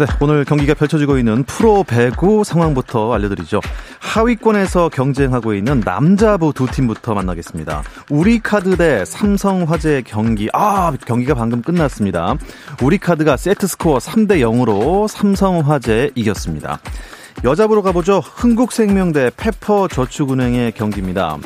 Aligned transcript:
네, 0.00 0.06
오늘 0.18 0.46
경기가 0.46 0.72
펼쳐지고 0.72 1.18
있는 1.18 1.44
프로 1.44 1.84
배구 1.84 2.42
상황부터 2.42 3.12
알려드리죠. 3.12 3.60
하위권에서 3.98 4.88
경쟁하고 4.88 5.52
있는 5.52 5.80
남자부 5.80 6.54
두 6.54 6.66
팀부터 6.66 7.12
만나겠습니다. 7.12 7.82
우리카드 8.08 8.78
대 8.78 9.04
삼성화재 9.04 10.04
경기. 10.06 10.48
아, 10.54 10.90
경기가 11.04 11.34
방금 11.34 11.60
끝났습니다. 11.60 12.34
우리카드가 12.80 13.36
세트 13.36 13.66
스코어 13.66 13.98
3대 13.98 14.40
0으로 14.40 15.06
삼성화재 15.06 16.12
이겼습니다. 16.14 16.80
여자부로 17.44 17.82
가보죠. 17.82 18.20
흥국생명 18.20 19.12
대 19.12 19.30
페퍼저축은행의 19.36 20.72
경기입니다. 20.72 21.36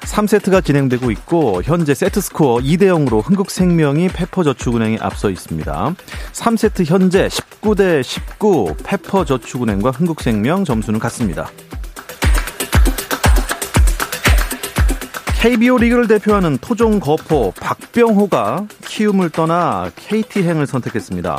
3세트가 0.00 0.64
진행되고 0.64 1.10
있고 1.10 1.62
현재 1.62 1.94
세트 1.94 2.20
스코어 2.20 2.58
2대 2.58 2.84
0으로 2.84 3.22
흥국생명이 3.24 4.08
페퍼저축은행에 4.08 4.98
앞서 5.00 5.30
있습니다. 5.30 5.94
3세트 6.32 6.86
현재 6.86 7.28
19대 7.28 8.02
19 8.02 8.76
페퍼저축은행과 8.84 9.90
흥국생명 9.90 10.64
점수는 10.64 10.98
같습니다. 11.00 11.50
KBO 15.40 15.78
리그를 15.78 16.08
대표하는 16.08 16.58
토종 16.58 16.98
거포 16.98 17.52
박병호가 17.60 18.66
키움을 18.84 19.30
떠나 19.30 19.88
KT행을 19.94 20.66
선택했습니다. 20.66 21.38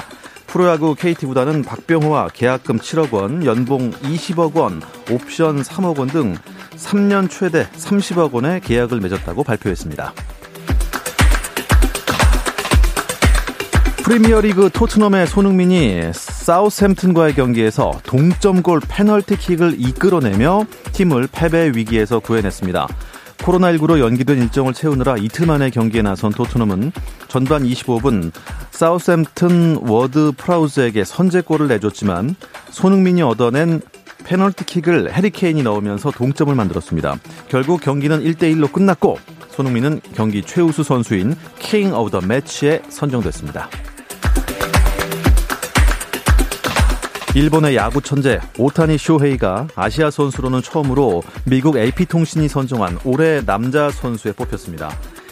프로야구 0.49 0.95
KT구단은 0.95 1.63
박병호와 1.63 2.29
계약금 2.33 2.79
7억 2.79 3.13
원, 3.13 3.45
연봉 3.45 3.91
20억 3.91 4.55
원, 4.55 4.81
옵션 5.11 5.61
3억 5.61 5.99
원 5.99 6.07
등 6.09 6.35
3년 6.75 7.29
최대 7.29 7.67
30억 7.77 8.31
원의 8.31 8.61
계약을 8.61 8.99
맺었다고 8.99 9.43
발표했습니다. 9.43 10.11
프리미어리그 14.03 14.71
토트넘의 14.73 15.27
손흥민이 15.27 16.13
사우스햄튼과의 16.13 17.35
경기에서 17.35 17.91
동점골 18.03 18.81
페널티킥을 18.87 19.75
이끌어내며 19.77 20.65
팀을 20.93 21.27
패배 21.31 21.71
위기에서 21.75 22.19
구해냈습니다. 22.19 22.87
코로나19로 23.39 23.99
연기된 23.99 24.37
일정을 24.43 24.73
채우느라 24.73 25.17
이틀 25.17 25.45
만에 25.45 25.69
경기에 25.69 26.01
나선 26.01 26.31
토트넘은 26.31 26.91
전반 27.27 27.63
25분 27.63 28.31
사우스햄튼 28.71 29.77
워드 29.87 30.33
프라우즈에게 30.37 31.03
선제골을 31.03 31.67
내줬지만 31.67 32.35
손흥민이 32.69 33.21
얻어낸 33.21 33.81
페널티킥을 34.25 35.13
해리케인이 35.13 35.63
넣으면서 35.63 36.11
동점을 36.11 36.53
만들었습니다. 36.53 37.17
결국 37.47 37.81
경기는 37.81 38.21
1대1로 38.21 38.71
끝났고 38.71 39.17
손흥민은 39.51 40.01
경기 40.13 40.41
최우수 40.43 40.83
선수인 40.83 41.35
King 41.57 41.93
of 41.93 42.11
the 42.11 42.21
Match에 42.21 42.81
선정됐습니다. 42.89 43.69
일본의 47.35 47.75
야구 47.75 48.01
천재 48.01 48.39
오타니 48.57 48.97
쇼헤이가 48.97 49.67
아시아 49.75 50.09
선수로는 50.09 50.63
처음으로 50.63 51.21
미국 51.45 51.77
AP통신이 51.77 52.47
선정한 52.47 52.97
올해 53.05 53.45
남자 53.45 53.91
선수에 53.91 54.31
뽑혔습니다. 54.31 54.89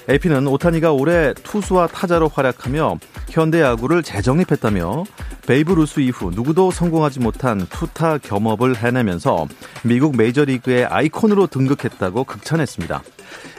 AP는 0.07 0.47
오타니가 0.47 0.91
올해 0.91 1.33
투수와 1.33 1.87
타자로 1.87 2.29
활약하며 2.29 2.99
현대 3.29 3.61
야구를 3.61 4.03
재정립했다며 4.03 5.05
베이브 5.47 5.73
루스 5.73 5.99
이후 6.01 6.31
누구도 6.33 6.69
성공하지 6.69 7.19
못한 7.19 7.65
투타 7.69 8.19
겸업을 8.19 8.77
해내면서 8.77 9.47
미국 9.83 10.15
메이저리그의 10.15 10.85
아이콘으로 10.85 11.47
등극했다고 11.47 12.25
극찬했습니다. 12.25 13.01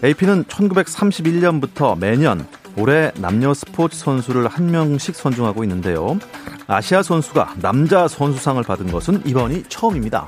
AP는 0.04 0.44
1931년부터 0.44 1.98
매년 1.98 2.46
올해 2.78 3.10
남녀 3.16 3.52
스포츠 3.52 3.98
선수를 3.98 4.46
한 4.46 4.70
명씩 4.70 5.16
선정하고 5.16 5.64
있는데요. 5.64 6.18
아시아 6.66 7.02
선수가 7.02 7.54
남자 7.60 8.06
선수상을 8.06 8.62
받은 8.62 8.92
것은 8.92 9.22
이번이 9.26 9.64
처음입니다. 9.68 10.26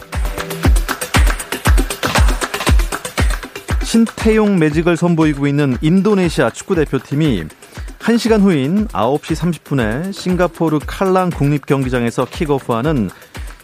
신태용 3.84 4.58
매직을 4.58 4.96
선보이고 4.96 5.46
있는 5.46 5.76
인도네시아 5.80 6.50
축구대표팀이 6.50 7.44
1시간 8.00 8.40
후인 8.40 8.88
9시 8.88 9.36
30분에 9.36 10.12
싱가포르 10.12 10.80
칼랑 10.86 11.30
국립경기장에서 11.30 12.24
킥오프하는 12.24 13.10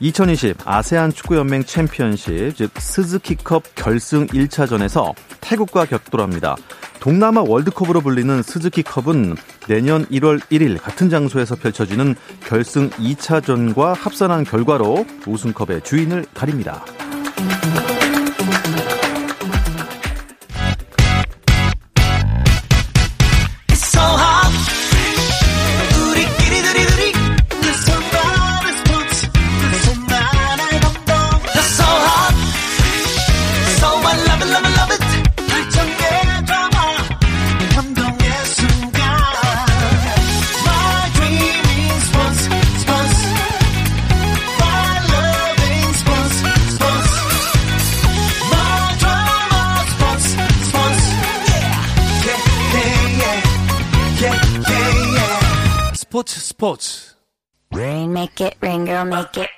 2020 0.00 0.56
아세안 0.64 1.12
축구연맹 1.12 1.64
챔피언십, 1.64 2.54
즉 2.54 2.70
스즈키컵 2.76 3.75
결승 3.75 4.26
1차전에서 4.26 5.14
태국과 5.41 5.86
격돌합니다. 5.86 6.56
동남아 7.00 7.42
월드컵으로 7.42 8.00
불리는 8.00 8.42
스즈키컵은 8.42 9.36
내년 9.68 10.06
1월 10.06 10.40
1일 10.40 10.80
같은 10.80 11.08
장소에서 11.10 11.56
펼쳐지는 11.56 12.14
결승 12.40 12.90
2차전과 12.90 13.94
합산한 13.94 14.44
결과로 14.44 15.06
우승컵의 15.26 15.82
주인을 15.82 16.24
가립니다. 16.34 16.84
스포츠 56.56 57.12
Rain 57.75 58.12
make 58.12 58.43
it 58.43 58.56
rain 58.62 58.87
girl 58.87 59.06
make 59.06 59.43
it 59.43 59.50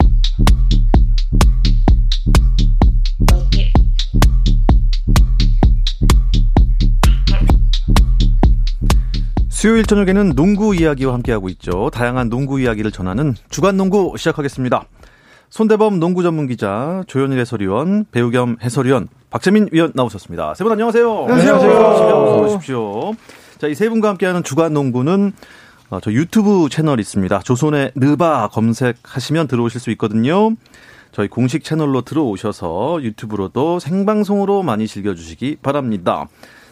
수요일 9.49 9.85
저녁에는 9.85 10.35
농구 10.35 10.75
이야기와 10.75 11.15
함께하고 11.15 11.49
있죠. 11.51 11.91
다양한 11.93 12.29
농구 12.29 12.61
이야기를 12.61 12.93
전하는 12.93 13.35
주간 13.51 13.77
농구 13.77 14.15
시작하겠습니다. 14.17 14.85
손대범 15.51 15.99
농구 15.99 16.23
전문 16.23 16.47
기자, 16.47 17.03
조현일 17.07 17.39
해설위원, 17.41 18.05
배우 18.13 18.31
겸 18.31 18.57
해설위원, 18.61 19.09
박재민 19.31 19.69
위원 19.73 19.93
나오셨습니다. 19.95 20.55
세 20.55 20.63
분 20.65 20.73
안녕하세요. 20.73 21.11
안녕하세요. 21.23 21.55
안녕하세요. 21.55 22.15
어서 22.17 22.43
오십시오. 22.43 23.15
자, 23.59 23.67
이 23.67 23.75
세 23.75 23.89
분과 23.89 24.11
함께하는 24.11 24.45
주간 24.45 24.73
농구는 24.75 25.33
어, 25.33 25.68
저 26.03 26.13
유튜브 26.13 26.69
채널 26.71 27.01
있습니다. 27.01 27.41
조선의 27.41 27.93
느바 27.95 28.49
검색하시면 28.49 29.49
들어오실 29.49 29.81
수 29.81 29.91
있거든요. 29.93 30.51
저희 31.13 31.29
공식 31.29 31.65
채널로 31.65 32.03
들어오셔서 32.03 33.03
유튜브로도 33.03 33.79
생방송으로 33.79 34.63
많이 34.63 34.87
즐겨주시기 34.87 35.59
바랍니다. 35.63 36.29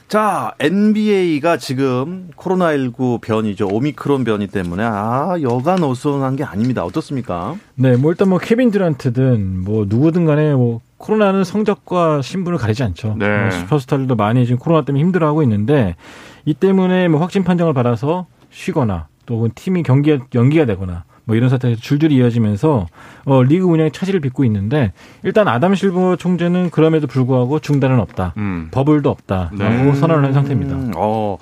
자, 0.09 0.55
NBA가 0.61 1.57
지금 1.57 2.29
코로나19 2.37 3.21
변이죠. 3.21 3.67
오미크론 3.67 4.23
변이 4.23 4.47
때문에 4.47 4.85
아, 4.85 5.37
여간 5.43 5.83
어수선한 5.83 6.37
게 6.37 6.45
아닙니다. 6.45 6.85
어떻습니까? 6.85 7.57
네, 7.75 7.97
뭐 7.97 8.13
일단 8.13 8.29
뭐 8.29 8.39
케빈 8.39 8.71
드란트든 8.71 9.65
뭐 9.65 9.87
누구든 9.89 10.25
간에 10.27 10.55
뭐 10.55 10.81
코로나는 10.99 11.43
성적과 11.43 12.23
신분을 12.23 12.59
가리지 12.59 12.85
않죠. 12.85 13.17
네. 13.19 13.41
뭐 13.41 13.51
슈퍼스타들도 13.51 14.15
많이 14.15 14.47
지금 14.47 14.59
코로나 14.59 14.85
때문에 14.85 15.03
힘들어하고 15.03 15.43
있는데 15.43 15.97
이 16.45 16.55
때문에 16.55 17.09
뭐 17.09 17.21
확진 17.21 17.43
판정을 17.43 17.75
받아서 17.75 18.27
쉬거나 18.57 19.09
또 19.27 19.49
팀이 19.55 19.83
경기 19.83 20.19
연기가 20.35 20.65
되거나 20.65 21.05
뭐 21.25 21.37
이런 21.37 21.51
사태가 21.51 21.77
줄줄이 21.79 22.17
이어지면서 22.17 22.87
어, 23.25 23.43
리그 23.43 23.67
운영에 23.67 23.91
차질을 23.91 24.21
빚고 24.21 24.45
있는데 24.45 24.93
일단 25.25 25.47
아담 25.49 25.75
실버 25.75 26.17
총재는 26.17 26.71
그럼에도 26.71 27.07
불구하고 27.07 27.59
중단은 27.59 28.01
없다. 28.01 28.33
음. 28.39 28.69
버블도 28.71 29.11
없다라고 29.11 29.59
네. 29.59 29.95
선언을 29.95 30.25
한 30.25 30.33
상태입니다. 30.33 30.75
음, 30.75 30.93
어, 30.97 31.37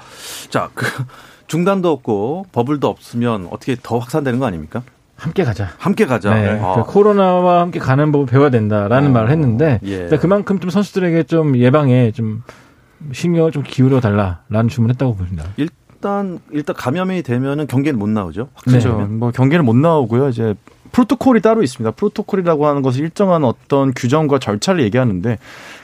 자, 0.48 0.70
그 0.74 0.86
중단도 1.46 1.92
없고 1.92 2.46
버블도 2.50 2.88
없으면 2.88 3.48
어떻게 3.50 3.76
더 3.80 3.98
확산되는 3.98 4.40
거 4.40 4.46
아닙니까? 4.46 4.82
함께 5.16 5.44
가자. 5.44 5.68
함께 5.78 6.06
가자. 6.06 6.34
네. 6.34 6.60
아. 6.60 6.74
그 6.74 6.92
코로나와 6.92 7.60
함께 7.60 7.78
가는 7.78 8.10
법을 8.10 8.26
배워야 8.26 8.50
된다라는 8.50 9.10
어. 9.10 9.12
말을 9.12 9.30
했는데 9.30 9.78
예. 9.84 10.08
그만큼 10.20 10.58
좀 10.58 10.70
선수들에게 10.70 11.24
좀 11.24 11.56
예방에 11.58 12.10
좀 12.10 12.42
신경을 13.12 13.52
좀 13.52 13.62
기울여 13.62 14.00
달라라는 14.00 14.68
주문을 14.68 14.94
했다고 14.94 15.14
봅니다. 15.14 15.44
일단 16.04 16.38
일단 16.50 16.76
감염이 16.76 17.22
되면은 17.22 17.66
경기는 17.66 17.98
못 17.98 18.10
나오죠. 18.10 18.48
그렇죠. 18.62 18.98
네. 18.98 19.04
뭐 19.06 19.30
경기는 19.30 19.64
못 19.64 19.74
나오고요. 19.74 20.28
이제 20.28 20.54
프로토콜이 20.92 21.40
따로 21.40 21.62
있습니다. 21.62 21.92
프로토콜이라고 21.92 22.66
하는 22.66 22.82
것은 22.82 23.00
일정한 23.00 23.42
어떤 23.42 23.92
규정과 23.94 24.38
절차를 24.38 24.84
얘기하는데 24.84 25.38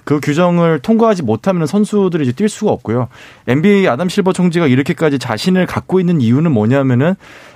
그 0.04 0.20
규정을 0.20 0.80
통과하지 0.80 1.22
못하면 1.22 1.66
선수들이 1.66 2.24
이제 2.24 2.32
뛸 2.32 2.50
수가 2.50 2.70
없고요. 2.70 3.08
NBA 3.48 3.88
아담 3.88 4.10
실버 4.10 4.34
총재가 4.34 4.66
이렇게까지 4.66 5.18
자신을 5.18 5.64
갖고 5.64 5.98
있는 5.98 6.20
이유는 6.20 6.52
뭐냐면은 6.52 7.14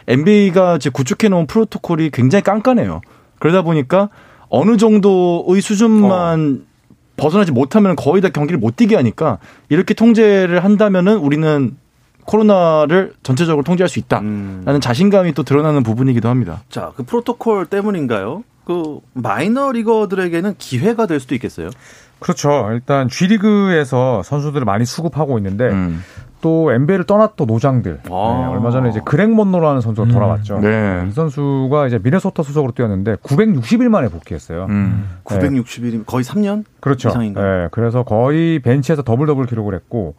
NBA가 0.08 0.76
이제 0.76 0.88
구축해 0.88 1.28
놓은 1.28 1.46
프로토콜이 1.46 2.10
굉장히 2.12 2.42
깐깐해요. 2.42 3.02
그러다 3.40 3.60
보니까 3.60 4.08
어느 4.48 4.78
정도의 4.78 5.60
수준만 5.60 6.62
어. 6.62 6.74
벗어나지 7.16 7.52
못하면 7.52 7.94
거의 7.94 8.22
다 8.22 8.30
경기를 8.30 8.58
못 8.58 8.74
뛰게 8.74 8.96
하니까 8.96 9.38
이렇게 9.68 9.94
통제를 9.94 10.64
한다면은 10.64 11.18
우리는 11.18 11.76
코로나를 12.24 13.14
전체적으로 13.22 13.62
통제할 13.64 13.88
수 13.88 13.98
있다라는 13.98 14.64
음. 14.66 14.80
자신감이 14.80 15.32
또 15.34 15.42
드러나는 15.42 15.82
부분이기도 15.82 16.28
합니다. 16.28 16.62
자, 16.68 16.92
그 16.96 17.02
프로토콜 17.02 17.66
때문인가요? 17.66 18.44
그 18.64 19.00
마이너 19.12 19.70
리거들에게는 19.72 20.54
기회가 20.58 21.06
될 21.06 21.20
수도 21.20 21.34
있겠어요. 21.34 21.70
그렇죠. 22.18 22.70
일단 22.72 23.08
G리그에서 23.08 24.22
선수들을 24.22 24.64
많이 24.64 24.86
수급하고 24.86 25.36
있는데 25.38 25.68
음. 25.68 26.02
또 26.40 26.72
NBA를 26.72 27.04
떠났던 27.04 27.46
노장들. 27.46 28.00
아. 28.10 28.38
네, 28.40 28.46
얼마 28.46 28.70
전에 28.70 28.90
이제 28.90 29.00
그렉 29.04 29.34
먼로라는 29.34 29.80
선수가 29.80 30.08
음. 30.08 30.12
돌아왔죠. 30.12 30.58
네. 30.60 31.06
이 31.08 31.10
선수가 31.12 31.86
이제 31.86 31.98
미네소타 32.02 32.42
소속으로 32.42 32.72
뛰었는데 32.72 33.16
960일 33.16 33.88
만에 33.88 34.08
복귀했어요. 34.08 34.66
음. 34.68 35.08
960일이면 35.24 36.06
거의 36.06 36.24
3년 36.24 36.64
그렇죠. 36.80 37.10
이상인가? 37.10 37.42
네, 37.42 37.68
그래서 37.70 38.02
거의 38.02 38.58
벤치에서 38.58 39.02
더블 39.02 39.26
더블 39.26 39.46
기록을 39.46 39.74
했고 39.74 40.14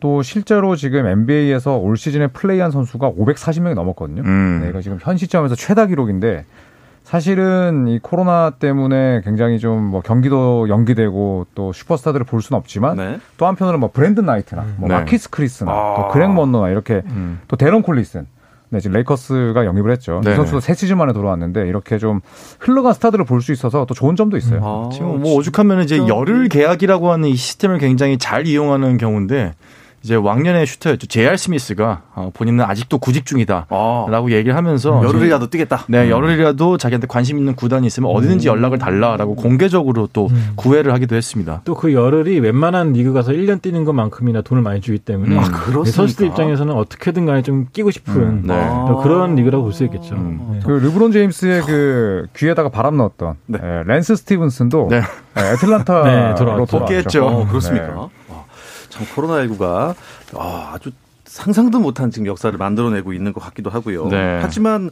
또 0.00 0.22
실제로 0.22 0.76
지금 0.76 1.06
NBA에서 1.06 1.76
올 1.76 1.96
시즌에 1.96 2.28
플레이한 2.28 2.70
선수가 2.70 3.12
540명이 3.12 3.74
넘었거든요. 3.74 4.22
음. 4.24 4.60
네, 4.62 4.68
이거 4.70 4.80
지금 4.80 4.98
현 5.00 5.16
시점에서 5.16 5.54
최다 5.54 5.86
기록인데 5.86 6.44
사실은 7.04 7.88
이 7.88 7.98
코로나 8.00 8.50
때문에 8.50 9.22
굉장히 9.24 9.58
좀 9.58 9.78
뭐 9.88 10.02
경기도 10.02 10.68
연기되고 10.68 11.46
또 11.54 11.72
슈퍼스타들을 11.72 12.26
볼 12.26 12.42
수는 12.42 12.58
없지만 12.58 12.96
네. 12.96 13.18
또 13.38 13.46
한편으로는 13.46 13.80
뭐 13.80 13.90
브랜든 13.90 14.26
나이트나 14.26 14.66
뭐 14.76 14.88
네. 14.88 14.94
마키스 14.96 15.30
크리스나 15.30 15.72
아. 15.72 15.94
또 15.96 16.08
그렉 16.12 16.32
먼로나 16.34 16.68
이렇게 16.68 17.02
음. 17.06 17.40
또 17.48 17.56
대런 17.56 17.80
콜리슨 17.82 18.26
네, 18.70 18.80
지금 18.80 18.94
레이커스가 18.96 19.64
영입을 19.64 19.90
했죠. 19.92 20.20
네. 20.22 20.32
이 20.32 20.36
선수도 20.36 20.60
세 20.60 20.74
시즌 20.74 20.98
만에 20.98 21.14
돌아왔는데 21.14 21.66
이렇게 21.66 21.96
좀 21.96 22.20
흘러간 22.60 22.92
스타들을 22.92 23.24
볼 23.24 23.40
수 23.40 23.50
있어서 23.52 23.86
또 23.86 23.94
좋은 23.94 24.14
점도 24.14 24.36
있어요. 24.36 24.60
아, 24.62 24.90
지금 24.92 25.22
뭐 25.22 25.34
오죽하면 25.36 25.80
이제 25.82 25.96
열흘 26.06 26.48
계약이라고 26.50 27.10
하는 27.10 27.28
이 27.30 27.34
시스템을 27.36 27.78
굉장히 27.78 28.18
잘 28.18 28.46
이용하는 28.46 28.98
경우인데 28.98 29.54
이제 30.02 30.14
왕년의 30.14 30.66
슈터였죠. 30.66 31.06
JR 31.08 31.36
스미스가 31.36 32.02
어, 32.14 32.30
본인은 32.32 32.64
아직도 32.64 32.98
구직 32.98 33.26
중이다라고 33.26 33.68
아. 33.70 34.30
얘기를 34.30 34.54
하면서 34.56 35.02
열흘이라도 35.04 35.50
뛰겠다. 35.50 35.84
네, 35.88 36.04
음. 36.04 36.10
열흘이라도 36.10 36.78
자기한테 36.78 37.06
관심 37.08 37.38
있는 37.38 37.54
구단이 37.56 37.86
있으면 37.86 38.10
어디든지 38.10 38.48
음. 38.48 38.54
연락을 38.54 38.78
달라라고 38.78 39.34
공개적으로 39.34 40.08
또 40.12 40.28
음. 40.28 40.52
구애를 40.56 40.92
하기도 40.92 41.16
했습니다. 41.16 41.62
또 41.64 41.74
그 41.78 41.92
열흘이 41.92 42.40
웬만한 42.40 42.92
리그 42.92 43.12
가서 43.12 43.32
1년 43.32 43.62
뛰는 43.62 43.84
것만큼이나 43.84 44.40
돈을 44.42 44.62
많이 44.62 44.80
주기 44.80 44.98
때문에 44.98 45.38
아, 45.38 45.42
선수들 45.84 46.26
입장에서는 46.26 46.74
어떻게든 46.74 47.24
간에 47.26 47.42
좀 47.42 47.66
끼고 47.72 47.90
싶은 47.92 48.14
음. 48.22 48.42
네. 48.46 48.54
그런 49.02 49.34
리그라고 49.36 49.64
볼 49.64 49.72
수 49.72 49.84
있겠죠. 49.84 50.14
음. 50.16 50.40
네. 50.54 50.60
그 50.64 50.70
르브론 50.72 51.12
제임스의 51.12 51.62
그 51.62 52.26
귀에다가 52.36 52.68
바람 52.68 52.96
넣었던 52.96 53.34
네. 53.46 53.58
예, 53.62 53.82
랜스 53.86 54.16
스티븐슨도 54.16 54.88
네. 54.90 54.96
예, 55.38 55.52
애틀란타로 55.52 56.04
네, 56.04 56.34
돌아왔죠. 56.34 56.78
복귀했죠. 56.78 57.26
어, 57.26 57.46
그렇습니까? 57.46 58.08
참 58.88 59.06
코로나19가 59.06 59.94
아, 60.34 60.70
아주 60.74 60.90
상상도 61.28 61.78
못한 61.78 62.10
지금 62.10 62.26
역사를 62.26 62.56
만들어내고 62.56 63.12
있는 63.12 63.32
것 63.32 63.40
같기도 63.40 63.70
하고요. 63.70 64.08
네. 64.08 64.38
하지만 64.40 64.90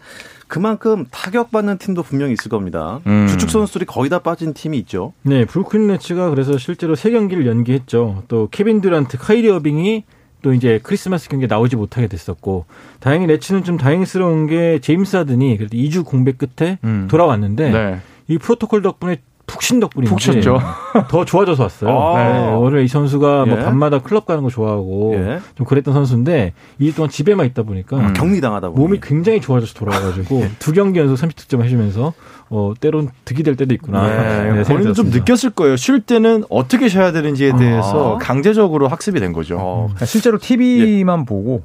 그만큼 0.48 1.06
타격받는 1.10 1.78
팀도 1.78 2.02
분명히 2.02 2.34
있을 2.34 2.50
겁니다. 2.50 3.00
음. 3.06 3.26
주축 3.26 3.50
선수들이 3.50 3.86
거의 3.86 4.10
다 4.10 4.18
빠진 4.18 4.52
팀이 4.52 4.78
있죠. 4.80 5.12
네, 5.22 5.44
브루클린 5.46 5.88
네츠가 5.88 6.30
그래서 6.30 6.58
실제로 6.58 6.94
세 6.94 7.10
경기를 7.10 7.46
연기했죠. 7.46 8.22
또 8.28 8.48
케빈 8.50 8.80
듀란트, 8.80 9.16
카이리 9.18 9.50
어빙이 9.50 10.04
또 10.42 10.52
이제 10.52 10.78
크리스마스 10.82 11.28
경기에 11.28 11.48
나오지 11.48 11.74
못하게 11.74 12.06
됐었고 12.06 12.66
다행히 13.00 13.26
네츠는 13.26 13.64
좀 13.64 13.78
다행스러운 13.78 14.46
게 14.46 14.78
제임스 14.80 15.16
하든이 15.16 15.56
그래도 15.56 15.76
2주 15.76 16.04
공백 16.04 16.38
끝에 16.38 16.78
음. 16.84 17.08
돌아왔는데 17.10 17.70
네. 17.70 18.00
이 18.28 18.38
프로토콜 18.38 18.82
덕분에 18.82 19.22
푹신 19.46 19.80
덕분인지 19.80 20.10
푹 20.10 20.20
쉬었죠. 20.20 20.60
더 21.08 21.24
좋아져서 21.24 21.62
왔어요. 21.62 21.90
아~ 21.90 22.22
네, 22.22 22.54
원래 22.54 22.82
이 22.82 22.88
선수가 22.88 23.44
뭐 23.44 23.46
예. 23.46 23.56
뭐 23.56 23.64
밤마다 23.64 24.00
클럽 24.00 24.26
가는 24.26 24.42
거 24.42 24.50
좋아하고 24.50 25.14
예. 25.16 25.40
좀 25.54 25.66
그랬던 25.66 25.94
선수인데 25.94 26.52
이 26.78 26.92
동안 26.92 27.10
집에만 27.10 27.46
있다 27.46 27.62
보니까 27.62 27.96
음. 27.96 28.12
격리당하다 28.12 28.70
보니 28.70 28.80
몸이 28.80 29.00
굉장히 29.00 29.40
좋아져서 29.40 29.74
돌아와가지고 29.74 30.40
예. 30.42 30.50
두 30.58 30.72
경기 30.72 30.98
연속 30.98 31.14
30득점 31.14 31.62
해주면서 31.62 32.12
어 32.48 32.74
때론 32.80 33.08
득이 33.24 33.42
될 33.42 33.56
때도 33.56 33.74
있구나. 33.74 34.08
네, 34.08 34.52
네, 34.52 34.62
본인도 34.62 34.92
좀 34.92 35.10
느꼈을 35.10 35.50
거예요. 35.50 35.76
쉴 35.76 36.00
때는 36.00 36.44
어떻게 36.48 36.88
쉬어야 36.88 37.12
되는지에 37.12 37.56
대해서 37.56 38.16
아~ 38.16 38.18
강제적으로 38.18 38.88
학습이 38.88 39.20
된 39.20 39.32
거죠. 39.32 39.58
어. 39.60 39.88
실제로 40.04 40.38
TV만 40.38 41.24
보고 41.24 41.62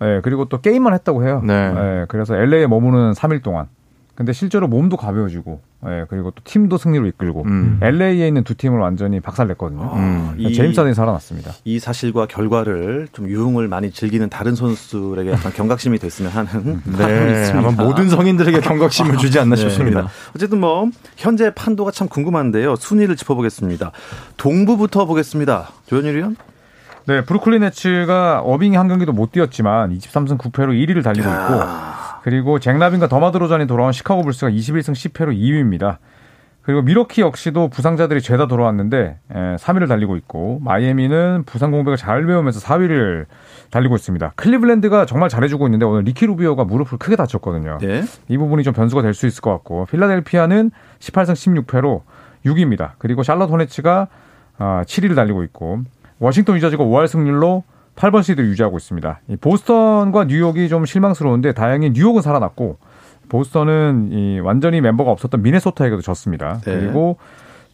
네, 0.00 0.20
그리고 0.22 0.46
또 0.46 0.60
게임만 0.60 0.94
했다고 0.94 1.24
해요. 1.24 1.42
네. 1.44 1.72
네. 1.72 2.04
그래서 2.08 2.34
LA에 2.34 2.66
머무는 2.66 3.12
3일 3.12 3.42
동안 3.42 3.68
근데 4.14 4.34
실제로 4.34 4.68
몸도 4.68 4.98
가벼워지고, 4.98 5.60
예, 5.86 6.04
그리고 6.08 6.30
또 6.32 6.42
팀도 6.44 6.76
승리로 6.76 7.06
이끌고, 7.06 7.44
음. 7.46 7.78
LA에 7.82 8.28
있는 8.28 8.44
두 8.44 8.54
팀을 8.54 8.78
완전히 8.78 9.20
박살냈거든요. 9.20 9.82
아, 9.82 9.96
음. 9.96 10.34
이, 10.36 10.52
제임스 10.52 10.78
하든이 10.78 10.94
살아났습니다. 10.94 11.52
이 11.64 11.78
사실과 11.78 12.26
결과를 12.26 13.08
좀 13.12 13.28
유흥을 13.28 13.68
많이 13.68 13.90
즐기는 13.90 14.28
다른 14.28 14.54
선수들에게 14.54 15.32
약간 15.32 15.52
경각심이 15.52 15.98
됐으면 15.98 16.30
하는 16.30 16.50
음. 16.54 16.82
네, 16.98 17.50
아마 17.52 17.70
모든 17.70 18.10
성인들에게 18.10 18.60
경각심을 18.60 19.16
주지 19.16 19.38
않나 19.38 19.56
네. 19.56 19.62
싶습니다. 19.62 20.08
어쨌든 20.36 20.60
뭐 20.60 20.90
현재 21.16 21.52
판도가 21.54 21.90
참 21.90 22.06
궁금한데요. 22.08 22.76
순위를 22.76 23.16
짚어보겠습니다. 23.16 23.92
동부부터 24.36 25.06
보겠습니다. 25.06 25.70
조현일 25.86 26.16
위원. 26.16 26.36
네, 27.06 27.24
브루클린 27.24 27.62
네츠가 27.62 28.40
어빙이 28.40 28.76
한 28.76 28.88
경기도 28.88 29.12
못 29.12 29.32
뛰었지만 29.32 29.96
23승 29.98 30.38
9패로 30.38 30.68
1위를 30.70 31.02
달리고 31.02 31.28
있고 31.28 32.01
그리고 32.22 32.58
잭라빈과 32.58 33.08
더마드로전이 33.08 33.66
돌아온 33.66 33.92
시카고 33.92 34.22
불스가 34.22 34.50
21승 34.50 34.92
10패로 34.92 35.36
2위입니다. 35.36 35.98
그리고 36.62 36.80
밀워키 36.82 37.20
역시도 37.20 37.68
부상자들이 37.68 38.20
죄다 38.20 38.46
돌아왔는데 38.46 39.18
3위를 39.58 39.82
예, 39.82 39.86
달리고 39.86 40.16
있고 40.16 40.60
마이애미는 40.62 41.42
부상 41.44 41.72
공백을 41.72 41.96
잘 41.96 42.22
메우면서 42.22 42.60
4위를 42.60 43.26
달리고 43.70 43.96
있습니다. 43.96 44.34
클리블랜드가 44.36 45.04
정말 45.06 45.28
잘해주고 45.28 45.66
있는데 45.66 45.84
오늘 45.84 46.02
리키 46.04 46.24
루비오가 46.26 46.64
무릎을 46.64 46.98
크게 46.98 47.16
다쳤거든요. 47.16 47.78
네. 47.80 48.04
이 48.28 48.38
부분이 48.38 48.62
좀 48.62 48.72
변수가 48.74 49.02
될 49.02 49.12
수 49.12 49.26
있을 49.26 49.40
것 49.40 49.50
같고 49.50 49.86
필라델피아는 49.86 50.70
18승 51.00 51.64
16패로 51.66 52.02
6위입니다. 52.46 52.92
그리고 52.98 53.24
샬럿 53.24 53.50
호네츠가 53.50 54.06
7위를 54.58 55.12
아, 55.12 55.14
달리고 55.16 55.42
있고 55.44 55.80
워싱턴 56.20 56.54
위저즈가 56.54 56.84
5할 56.84 57.08
승률로 57.08 57.64
8번 57.96 58.22
시드 58.22 58.40
유지하고 58.40 58.78
있습니다. 58.78 59.20
보스턴과 59.40 60.24
뉴욕이 60.24 60.68
좀 60.68 60.86
실망스러운데 60.86 61.52
다행히 61.52 61.90
뉴욕은 61.90 62.22
살아났고 62.22 62.78
보스턴은 63.28 64.08
이 64.12 64.40
완전히 64.40 64.80
멤버가 64.80 65.10
없었던 65.10 65.42
미네소타에게도 65.42 66.02
졌습니다. 66.02 66.60
네. 66.64 66.78
그리고 66.78 67.18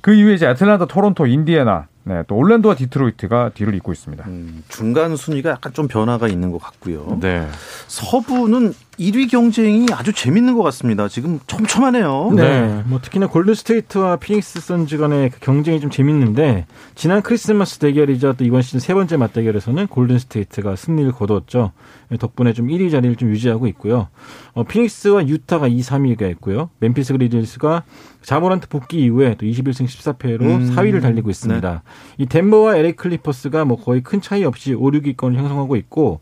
그 0.01 0.15
이후에 0.15 0.35
이제 0.35 0.47
애틀란타, 0.49 0.87
토론토, 0.87 1.27
인디애나, 1.27 1.89
네, 2.05 2.23
또 2.29 2.37
올랜도와 2.37 2.75
디트로이트가 2.77 3.51
뒤를 3.55 3.75
잇고 3.75 3.93
있습니다. 3.93 4.25
음, 4.29 4.63
중간 4.69 5.17
순위가 5.17 5.51
약간 5.51 5.73
좀 5.73 5.89
변화가 5.89 6.29
있는 6.29 6.53
것 6.53 6.61
같고요. 6.63 7.19
네. 7.21 7.47
서부는 7.89 8.73
1위 8.99 9.31
경쟁이 9.31 9.87
아주 9.93 10.13
재밌는 10.13 10.57
것 10.57 10.63
같습니다. 10.65 11.07
지금 11.09 11.39
촘촘하네요. 11.47 12.33
네. 12.35 12.43
네. 12.43 12.83
뭐 12.87 13.01
특히나 13.01 13.29
골든 13.29 13.55
스테이트와 13.55 14.17
피닉스 14.17 14.61
선즈 14.61 14.99
간의 14.99 15.31
그 15.31 15.41
경쟁이 15.41 15.81
좀 15.81 15.89
재밌는데 15.91 16.67
지난 16.95 17.23
크리스마스 17.23 17.79
대결이자 17.79 18.33
또 18.33 18.45
이번 18.45 18.63
시즌 18.63 18.81
세 18.81 18.95
번째 18.95 19.17
맞대결에서는 19.17 19.87
골든 19.87 20.19
스테이트가 20.19 20.75
승리를 20.75 21.13
거두었죠. 21.13 21.73
덕분에 22.19 22.53
좀 22.53 22.69
1위 22.69 22.91
자리를 22.91 23.17
좀 23.17 23.31
유지하고 23.31 23.67
있고요. 23.69 24.09
어, 24.55 24.65
피닉스와 24.65 25.29
유타가 25.29 25.69
2, 25.69 25.79
3위가 25.79 26.31
있고요. 26.33 26.71
멤피스 26.81 27.13
그리즐리스가 27.13 27.85
자 28.23 28.32
모란트 28.32 28.69
복귀 28.69 29.05
이후에 29.05 29.37
또 29.39 29.47
21승 29.47 29.87
14패로 29.87 30.43
음. 30.43 30.75
4위를 30.75 31.01
달리고 31.01 31.31
있습니다. 31.31 31.71
네. 31.71 31.79
이 32.19 32.27
덴버와 32.27 32.77
LA 32.77 32.93
클리퍼스가 32.93 33.65
뭐 33.65 33.77
거의 33.77 34.03
큰 34.03 34.21
차이 34.21 34.45
없이 34.45 34.75
5, 34.75 34.91
6위권을 34.91 35.35
형성하고 35.35 35.77
있고 35.77 36.21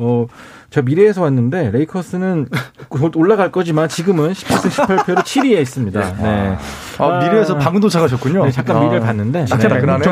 어, 0.00 0.26
저 0.70 0.80
미래에서 0.82 1.22
왔는데 1.22 1.70
레이커스는 1.72 2.46
곧 2.88 3.16
올라갈 3.16 3.50
거지만 3.50 3.88
지금은 3.88 4.32
18승 4.32 4.70
18패로 4.70 5.16
7위에 5.24 5.60
있습니다. 5.60 6.16
네. 6.22 6.56
아, 6.98 7.18
미래에서 7.24 7.58
방금 7.58 7.80
도착하셨군요. 7.80 8.44
네, 8.44 8.50
잠깐 8.52 8.76
아, 8.76 8.80
미래를 8.80 9.00
봤는데. 9.00 9.46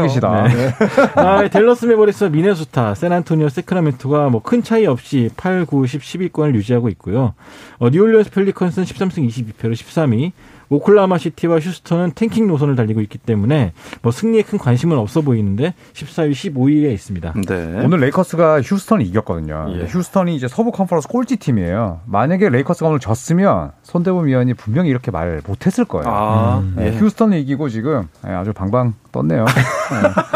맹목적이시다. 0.03 0.43
네. 0.49 0.75
아, 1.15 1.49
댈러스 1.49 1.85
매버릭스 1.87 2.25
미네소타, 2.25 2.95
샌안토니오, 2.95 3.49
새크라멘토가 3.49 4.29
뭐 4.31 4.41
큰 4.43 4.63
차이 4.63 4.87
없이 4.87 5.31
8, 5.37 5.67
9, 5.67 5.87
10, 5.87 6.01
10위권을 6.03 6.55
유지하고 6.55 6.89
있고요. 6.91 7.35
어, 7.79 7.89
뉴올리언스 7.91 8.31
펠리컨스는 8.31 8.87
13승 8.87 9.29
22패로 9.29 9.73
13위. 9.73 10.33
오클라호마 10.69 11.19
시티와 11.19 11.59
휴스턴은 11.61 12.13
tanking 12.15 12.47
노선을 12.47 12.77
달리고 12.77 13.01
있기 13.03 13.19
때문에 13.19 13.73
뭐 14.03 14.13
승리에 14.13 14.43
큰 14.43 14.59
관심은 14.59 14.99
없어 14.99 15.21
보이는데 15.21 15.75
14위, 15.93 16.33
15위에 16.33 16.93
있습니다. 16.93 17.35
네. 17.47 17.81
오늘 17.85 18.01
레이커스가 18.01 18.63
휴스턴을 18.63 19.05
이겼거든요. 19.07 19.67
예. 19.79 19.85
휴스턴이 19.87 20.35
이제 20.35 20.49
서부 20.49 20.73
컨퍼런스 20.73 21.09
꼴찌 21.09 21.37
팀이에요. 21.37 22.01
만약에 22.07 22.49
레이커스가 22.49 22.89
오늘 22.89 23.01
졌으면 23.01 23.73
손대범 23.83 24.27
위원이 24.27 24.55
분명히 24.55 24.91
이렇게 24.91 25.11
말 25.11 25.41
못했을 25.47 25.85
거예요. 25.85 26.09
아, 26.09 26.59
음. 26.59 26.75
네, 26.77 26.93
예. 26.93 26.99
휴스턴이 26.99 27.41
이기고 27.43 27.69
지금 27.69 28.09
예, 28.27 28.31
아주 28.31 28.53
방방 28.53 28.95
떴네요. 29.13 29.45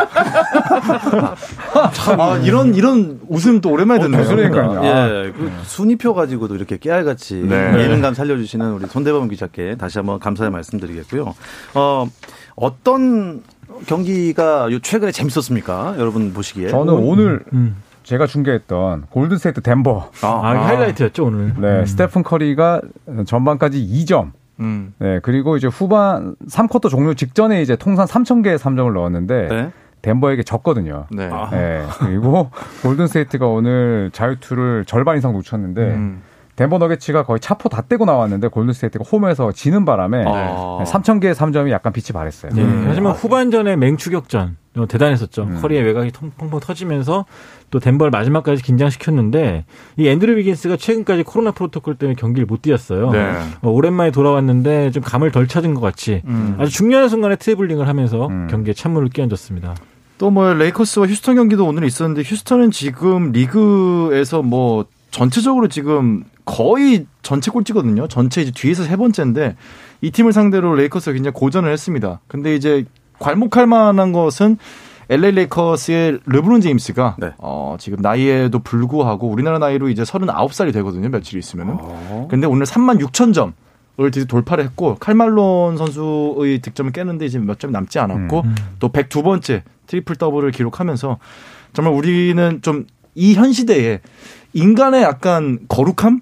아, 2.19 2.41
이런, 2.43 2.75
이런 2.75 3.21
웃음 3.29 3.61
또 3.61 3.71
오랜만에 3.71 4.01
듣네요. 4.01 4.25
그러니까요. 4.25 4.85
예, 4.85 5.33
그 5.33 5.51
순위표 5.65 6.15
가지고도 6.15 6.55
이렇게 6.57 6.77
깨알같이 6.79 7.47
네. 7.49 7.79
예능감 7.79 8.15
살려주시는 8.15 8.73
우리 8.73 8.87
손대범 8.87 9.29
기자께 9.29 9.77
다시 9.77 9.99
한번 9.99 10.19
감사의 10.19 10.51
말씀드리겠고요. 10.51 11.35
어, 11.75 12.07
어떤 12.57 13.43
경기가 13.87 14.71
요 14.71 14.79
최근에 14.81 15.13
재밌었습니까? 15.13 15.95
여러분 15.99 16.33
보시기에. 16.33 16.69
저는 16.69 16.95
오늘 16.95 17.45
음. 17.53 17.77
제가 18.03 18.27
중계했던 18.27 19.07
골든스테이트 19.11 19.61
덴버. 19.63 20.11
아, 20.23 20.55
이게 20.55 20.65
하이라이트였죠, 20.65 21.27
오늘. 21.27 21.55
네, 21.59 21.81
음. 21.81 21.87
스테픈 21.87 22.23
커리가 22.23 22.81
전반까지 23.27 23.79
2점. 23.79 24.33
음. 24.61 24.93
네, 24.99 25.21
그리고 25.23 25.57
이제 25.57 25.67
후반 25.67 26.35
3쿼터 26.49 26.91
종료 26.91 27.15
직전에 27.15 27.63
이제 27.63 27.77
통산 27.77 28.07
3,000개의 28.07 28.59
3점을 28.59 28.93
넣었는데 28.93 29.49
네. 29.49 29.71
덴버에게 30.03 30.43
졌거든요. 30.43 31.07
네. 31.11 31.29
아. 31.31 31.49
네, 31.51 31.85
그리고 31.99 32.51
골든스테이트가 32.83 33.47
오늘 33.47 34.11
자유투를 34.13 34.85
절반 34.87 35.19
이상 35.19 35.33
놓쳤는데 35.33 35.81
음. 35.83 36.23
덴버 36.61 36.77
너기츠가 36.77 37.25
거의 37.25 37.41
차포 37.41 37.71
다 37.71 37.81
떼고 37.89 38.05
나왔는데 38.05 38.49
골든스테이트가 38.49 39.03
홈에서 39.11 39.51
지는 39.51 39.87
바람에 39.87 40.25
아. 40.27 40.85
3,000개의 40.87 41.33
3점이 41.33 41.71
약간 41.71 41.91
빛이 41.91 42.09
바랬어요. 42.13 42.53
네. 42.55 42.61
음. 42.61 42.85
하지만 42.87 43.15
후반전에 43.15 43.77
맹추격전 43.77 44.59
어, 44.77 44.87
대단했었죠. 44.87 45.45
음. 45.45 45.59
커리의 45.63 45.83
외곽이 45.85 46.11
통- 46.13 46.33
펑펑 46.37 46.61
터지면서 46.61 47.25
또 47.71 47.81
덴버를 47.81 48.11
마지막까지 48.11 48.63
긴장시켰는데 48.63 49.65
이 49.97 50.07
앤드류 50.07 50.37
위긴스가 50.37 50.77
최근까지 50.77 51.23
코로나 51.23 51.51
프로토콜 51.53 51.95
때문에 51.95 52.15
경기를 52.17 52.45
못 52.45 52.61
뛰었어요. 52.61 53.11
네. 53.11 53.33
어, 53.63 53.71
오랜만에 53.71 54.11
돌아왔는데 54.11 54.91
좀 54.91 55.03
감을 55.03 55.31
덜 55.33 55.49
찾은 55.49 55.73
것 55.73 55.81
같이 55.81 56.21
음. 56.27 56.57
아주 56.59 56.71
중요한 56.71 57.09
순간에 57.09 57.37
트래블링을 57.37 57.89
하면서 57.89 58.27
음. 58.29 58.49
경기에 58.51 58.75
찬물을 58.75 59.09
끼얹었습니다. 59.09 59.77
또 60.19 60.29
뭐 60.31 60.53
레이커스와 60.53 61.07
휴스턴 61.07 61.37
경기도 61.37 61.65
오늘 61.67 61.85
있었는데 61.85 62.21
휴스턴은 62.23 62.71
지금 62.71 63.33
리그에서 63.33 64.43
뭐 64.43 64.85
전체적으로 65.11 65.69
지금 65.69 66.25
거의 66.45 67.07
전체 67.23 67.51
꼴찌거든요. 67.51 68.09
전체 68.09 68.43
이제 68.43 68.51
뒤에서 68.51 68.85
세 68.85 68.97
번째인데 68.97 69.57
이 70.01 70.11
팀을 70.11 70.33
상대로 70.33 70.75
레이커스가 70.75 71.13
굉장히 71.13 71.35
고전을 71.35 71.73
했습니다. 71.73 72.21
근데 72.27 72.55
이제 72.55 72.85
괄목할 73.19 73.67
만한 73.67 74.13
것은 74.13 74.57
LA 75.11 75.33
레이커스의 75.33 76.21
르브론 76.25 76.61
제임스가 76.61 77.17
네. 77.19 77.33
어, 77.39 77.77
지금 77.79 77.99
나이에도 78.01 78.61
불구하고 78.61 79.29
우리나라 79.29 79.59
나이로 79.59 79.89
이제 79.89 80.03
39살이 80.03 80.73
되거든요. 80.73 81.09
며칠 81.09 81.39
있으면은. 81.39 81.77
어. 81.81 82.29
근데 82.31 82.47
오늘 82.47 82.65
3만 82.65 83.05
6천 83.05 83.35
점을 83.35 83.53
드디어 84.13 84.25
돌파를 84.25 84.65
했고 84.65 84.95
칼말론 84.95 85.77
선수의 85.77 86.61
득점을 86.61 86.93
깨는데 86.93 87.27
이제 87.27 87.39
몇 87.39 87.59
점이 87.59 87.73
남지 87.73 87.99
않았고 87.99 88.41
음. 88.43 88.55
또 88.79 88.91
102번째 88.91 89.63
트리플 89.89 90.17
더블을 90.17 90.53
기록하면서 90.53 91.19
정말 91.73 91.95
우리는 91.95 92.61
좀 92.63 92.87
이 93.15 93.35
현 93.35 93.53
시대에 93.53 94.01
인간의 94.53 95.03
약간 95.03 95.61
거룩함 95.69 96.21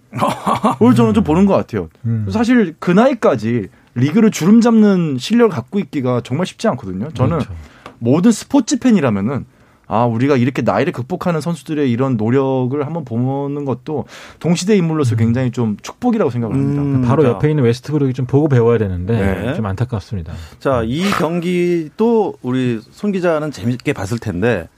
을 0.83 0.95
저는 0.95 1.15
좀 1.15 1.25
보는 1.25 1.47
것 1.47 1.55
같아요. 1.55 1.89
음. 2.05 2.27
사실 2.31 2.75
그 2.79 2.91
나이까지 2.91 3.69
리그를 3.95 4.31
주름 4.31 4.61
잡는 4.61 5.17
실력을 5.19 5.55
갖고 5.55 5.79
있기가 5.79 6.21
정말 6.23 6.47
쉽지 6.47 6.69
않거든요. 6.69 7.11
저는 7.13 7.39
그렇죠. 7.39 7.53
모든 7.99 8.31
스포츠 8.31 8.79
팬이라면은 8.79 9.45
아 9.91 10.05
우리가 10.05 10.37
이렇게 10.37 10.61
나이를 10.61 10.93
극복하는 10.93 11.41
선수들의 11.41 11.91
이런 11.91 12.19
노력을 12.19 12.85
한번 12.85 13.07
보는 13.07 13.65
것도 13.65 14.05
동시대 14.39 14.77
인물로서 14.77 15.17
굉장히 15.17 15.51
좀 15.51 15.79
축복이라고 15.81 16.31
생각을 16.31 16.55
합니다. 16.55 16.83
음, 16.83 17.03
바로 17.07 17.23
자, 17.23 17.31
옆에 17.31 17.49
있는 17.49 17.65
웨스트브룩이 17.65 18.13
좀 18.13 18.27
보고 18.27 18.49
배워야 18.49 18.77
되는데 18.77 19.17
네. 19.17 19.55
좀 19.55 19.65
안타깝습니다. 19.65 20.35
자, 20.61 20.83
이 20.85 21.03
경기도 21.19 22.35
우리 22.43 22.81
손 22.91 23.13
기자는 23.13 23.51
재밌게 23.51 23.95
봤을 23.95 24.19
텐데 24.19 24.69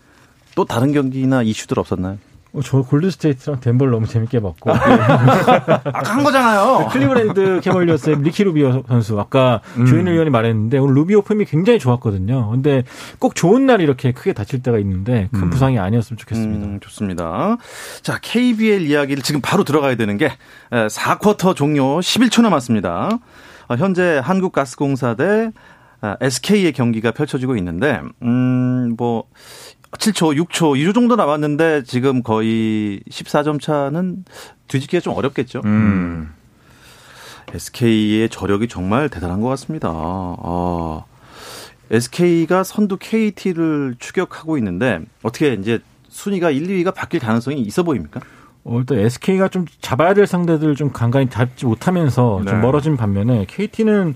또 0.54 0.64
다른 0.64 0.92
경기나 0.92 1.42
이슈들 1.42 1.80
없었나요? 1.80 2.18
어, 2.52 2.60
저 2.62 2.82
골든스테이트랑 2.82 3.60
덴버를 3.60 3.92
너무 3.92 4.06
재밌게 4.06 4.40
봤고 4.40 4.70
아까 4.74 6.14
한 6.14 6.24
거잖아요. 6.24 6.88
클리블랜드 6.90 7.60
캐벌리어스의 7.62 8.22
리키 8.22 8.44
루비오 8.44 8.84
선수 8.88 9.18
아까 9.20 9.60
음. 9.76 9.86
조현일 9.86 10.12
위원이 10.12 10.30
말했는데 10.30 10.78
오늘 10.78 10.94
루비오 10.94 11.22
폼이 11.22 11.44
굉장히 11.44 11.78
좋았거든요. 11.78 12.50
근데 12.50 12.82
꼭 13.18 13.34
좋은 13.34 13.66
날 13.66 13.80
이렇게 13.80 14.12
크게 14.12 14.32
다칠 14.32 14.62
때가 14.62 14.78
있는데 14.78 15.28
큰 15.32 15.44
음. 15.44 15.50
부상이 15.50 15.78
아니었으면 15.78 16.18
좋겠습니다. 16.18 16.66
음, 16.66 16.80
좋습니다. 16.80 17.56
자, 18.02 18.18
KBL 18.20 18.82
이야기를 18.82 19.22
지금 19.22 19.40
바로 19.40 19.64
들어가야 19.64 19.94
되는 19.94 20.16
게 20.16 20.32
4쿼터 20.70 21.54
종료 21.54 22.00
11초 22.00 22.42
남았습니다. 22.42 23.18
어, 23.68 23.76
현재 23.76 24.20
한국가스공사 24.22 25.14
대 25.14 25.50
아, 26.02 26.16
SK의 26.20 26.72
경기가 26.72 27.10
펼쳐지고 27.10 27.56
있는데 27.56 28.00
음, 28.22 28.94
뭐 28.96 29.24
7초, 29.92 30.36
6초, 30.36 30.76
2초 30.76 30.94
정도 30.94 31.16
남았는데 31.16 31.82
지금 31.84 32.22
거의 32.22 33.00
14점 33.10 33.60
차는 33.60 34.24
뒤집기가 34.68 35.00
좀 35.00 35.14
어렵겠죠. 35.14 35.62
음. 35.64 36.32
SK의 37.52 38.28
저력이 38.28 38.68
정말 38.68 39.08
대단한 39.08 39.40
것 39.40 39.48
같습니다. 39.48 39.90
아, 39.92 41.04
SK가 41.90 42.62
선두 42.62 42.96
KT를 42.98 43.96
추격하고 43.98 44.56
있는데 44.58 45.00
어떻게 45.22 45.54
이제 45.54 45.80
순위가 46.08 46.50
1, 46.50 46.68
2위가 46.68 46.94
바뀔 46.94 47.20
가능성이 47.20 47.60
있어 47.62 47.82
보입니까? 47.82 48.20
어, 48.62 48.78
일단 48.78 48.98
SK가 48.98 49.48
좀 49.48 49.64
잡아야 49.80 50.14
될 50.14 50.26
상대들 50.26 50.76
좀 50.76 50.92
간간히 50.92 51.28
잡지 51.28 51.66
못하면서 51.66 52.42
네. 52.44 52.50
좀 52.50 52.60
멀어진 52.60 52.96
반면에 52.96 53.46
KT는 53.48 54.14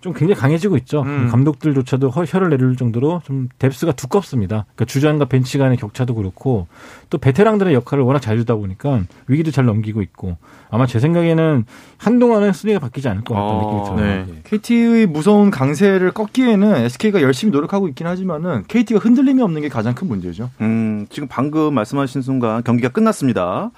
좀 0.00 0.14
굉장히 0.14 0.40
강해지고 0.40 0.76
있죠. 0.78 1.02
음. 1.02 1.28
감독들조차도 1.30 2.08
허- 2.10 2.24
혀를 2.24 2.48
내릴 2.48 2.74
정도로 2.76 3.20
좀 3.24 3.48
뎁스가 3.58 3.92
두껍습니다. 3.92 4.64
그러니까 4.74 4.84
주전과 4.86 5.26
벤치 5.26 5.58
간의 5.58 5.76
격차도 5.76 6.14
그렇고 6.14 6.68
또 7.10 7.18
베테랑들의 7.18 7.74
역할을 7.74 8.02
워낙 8.04 8.20
잘 8.20 8.38
주다 8.38 8.54
보니까 8.54 9.02
위기도 9.26 9.50
잘 9.50 9.66
넘기고 9.66 10.00
있고 10.02 10.36
아마 10.70 10.86
제 10.86 11.00
생각에는 11.00 11.64
한동안은 11.98 12.52
순위가 12.54 12.78
바뀌지 12.80 13.08
않을 13.08 13.24
것 13.24 13.34
같다는 13.34 13.54
어, 13.54 13.84
느낌이 13.84 13.96
들어요. 13.96 14.26
네. 14.26 14.40
KT의 14.44 15.06
무서운 15.06 15.50
강세를 15.50 16.12
꺾기에는 16.12 16.76
SK가 16.76 17.20
열심히 17.20 17.52
노력하고 17.52 17.86
있긴 17.88 18.06
하지만은 18.06 18.64
KT가 18.68 19.00
흔들림이 19.00 19.42
없는 19.42 19.60
게 19.60 19.68
가장 19.68 19.94
큰 19.94 20.08
문제죠. 20.08 20.50
음, 20.62 21.06
지금 21.10 21.28
방금 21.28 21.74
말씀하신 21.74 22.22
순간 22.22 22.62
경기가 22.64 22.88
끝났습니다. 22.88 23.70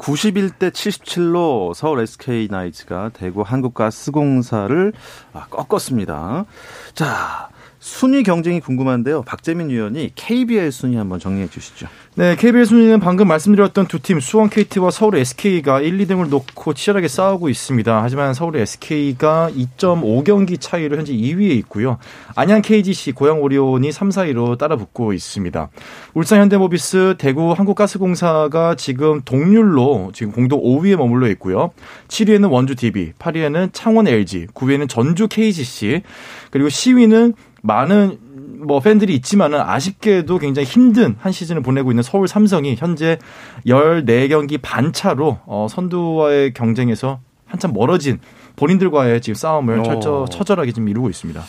91대 0.00 0.70
77로 0.70 1.74
서울 1.74 2.00
SK 2.00 2.48
나이츠가 2.50 3.10
대구 3.12 3.42
한국가스공사를 3.42 4.92
아, 5.34 5.46
꺾었습니다. 5.50 6.46
자, 6.94 7.50
순위 7.82 8.22
경쟁이 8.22 8.60
궁금한데요. 8.60 9.22
박재민 9.22 9.70
위원이 9.70 10.12
KBL 10.14 10.70
순위 10.70 10.96
한번 10.96 11.18
정리해 11.18 11.48
주시죠. 11.48 11.88
네, 12.14 12.36
KBL 12.36 12.66
순위는 12.66 13.00
방금 13.00 13.26
말씀드렸던 13.28 13.86
두 13.86 14.00
팀 14.00 14.20
수원 14.20 14.50
KT와 14.50 14.90
서울 14.90 15.16
SK가 15.16 15.80
1, 15.80 15.96
2등을 15.98 16.28
놓고 16.28 16.74
치열하게 16.74 17.08
싸우고 17.08 17.48
있습니다. 17.48 18.02
하지만 18.02 18.34
서울 18.34 18.56
SK가 18.56 19.50
2.5경기 19.56 20.60
차이로 20.60 20.98
현재 20.98 21.14
2위에 21.14 21.52
있고요. 21.60 21.96
안양 22.34 22.60
KGC, 22.60 23.12
고양 23.12 23.40
오리온이 23.40 23.92
3, 23.92 24.10
4위로 24.10 24.58
따라붙고 24.58 25.14
있습니다. 25.14 25.70
울산 26.12 26.40
현대모비스, 26.40 27.14
대구 27.16 27.52
한국가스공사가 27.52 28.74
지금 28.74 29.22
동률로 29.24 30.10
지금 30.12 30.32
공동 30.32 30.60
5위에 30.62 30.96
머물러 30.96 31.28
있고요. 31.28 31.70
7위에는 32.08 32.50
원주 32.50 32.74
DB, 32.74 33.12
8위에는 33.18 33.70
창원 33.72 34.06
LG, 34.06 34.48
9위에는 34.48 34.86
전주 34.86 35.28
KGC, 35.28 36.02
그리고 36.50 36.68
10위는 36.68 37.34
많은 37.62 38.18
뭐 38.66 38.80
팬들이 38.80 39.14
있지만은 39.14 39.60
아쉽게도 39.60 40.38
굉장히 40.38 40.66
힘든 40.66 41.16
한 41.18 41.32
시즌을 41.32 41.62
보내고 41.62 41.90
있는 41.90 42.02
서울 42.02 42.28
삼성이 42.28 42.76
현재 42.76 43.18
14경기 43.66 44.58
반 44.60 44.92
차로 44.92 45.38
어 45.46 45.66
선두와의 45.68 46.52
경쟁에서 46.54 47.20
한참 47.46 47.72
멀어진 47.72 48.20
본인들과의 48.56 49.20
지금 49.22 49.34
싸움을 49.34 49.80
어. 49.80 49.82
철저 49.82 50.26
처절하게 50.30 50.72
지금 50.72 50.88
이루고 50.88 51.08
있습니다. 51.08 51.42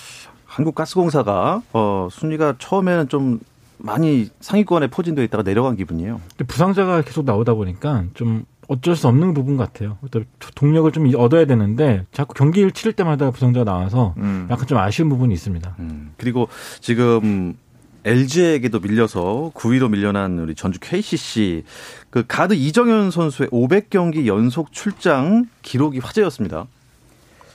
한국가스공사가 0.45 1.61
어, 1.73 2.07
순위가 2.11 2.55
처음에는 2.57 3.07
좀 3.07 3.39
많이 3.77 4.29
상위권에 4.39 4.87
포진되어 4.87 5.23
있다가 5.25 5.43
내려간 5.43 5.75
기분이에요. 5.75 6.21
부상자가 6.47 7.01
계속 7.01 7.25
나오다 7.25 7.53
보니까 7.53 8.03
좀 8.13 8.45
어쩔 8.71 8.95
수 8.95 9.09
없는 9.09 9.33
부분 9.33 9.57
같아요. 9.57 9.97
또 10.11 10.21
동력을 10.55 10.89
좀 10.93 11.11
얻어야 11.17 11.43
되는데 11.43 12.05
자꾸 12.13 12.33
경기를 12.33 12.71
치를 12.71 12.93
때마다 12.93 13.29
부상자가 13.29 13.69
나와서 13.69 14.13
음. 14.17 14.47
약간 14.49 14.65
좀 14.65 14.77
아쉬운 14.77 15.09
부분이 15.09 15.33
있습니다. 15.33 15.75
음, 15.79 16.13
그리고 16.15 16.47
지금 16.79 17.57
LG에게도 18.05 18.79
밀려서 18.79 19.51
9위로 19.53 19.91
밀려난 19.91 20.39
우리 20.39 20.55
전주 20.55 20.79
KCC 20.79 21.65
그 22.09 22.23
가드 22.25 22.53
이정현 22.53 23.11
선수의 23.11 23.49
500경기 23.49 24.25
연속 24.25 24.71
출장 24.71 25.47
기록이 25.63 25.99
화제였습니다. 25.99 26.67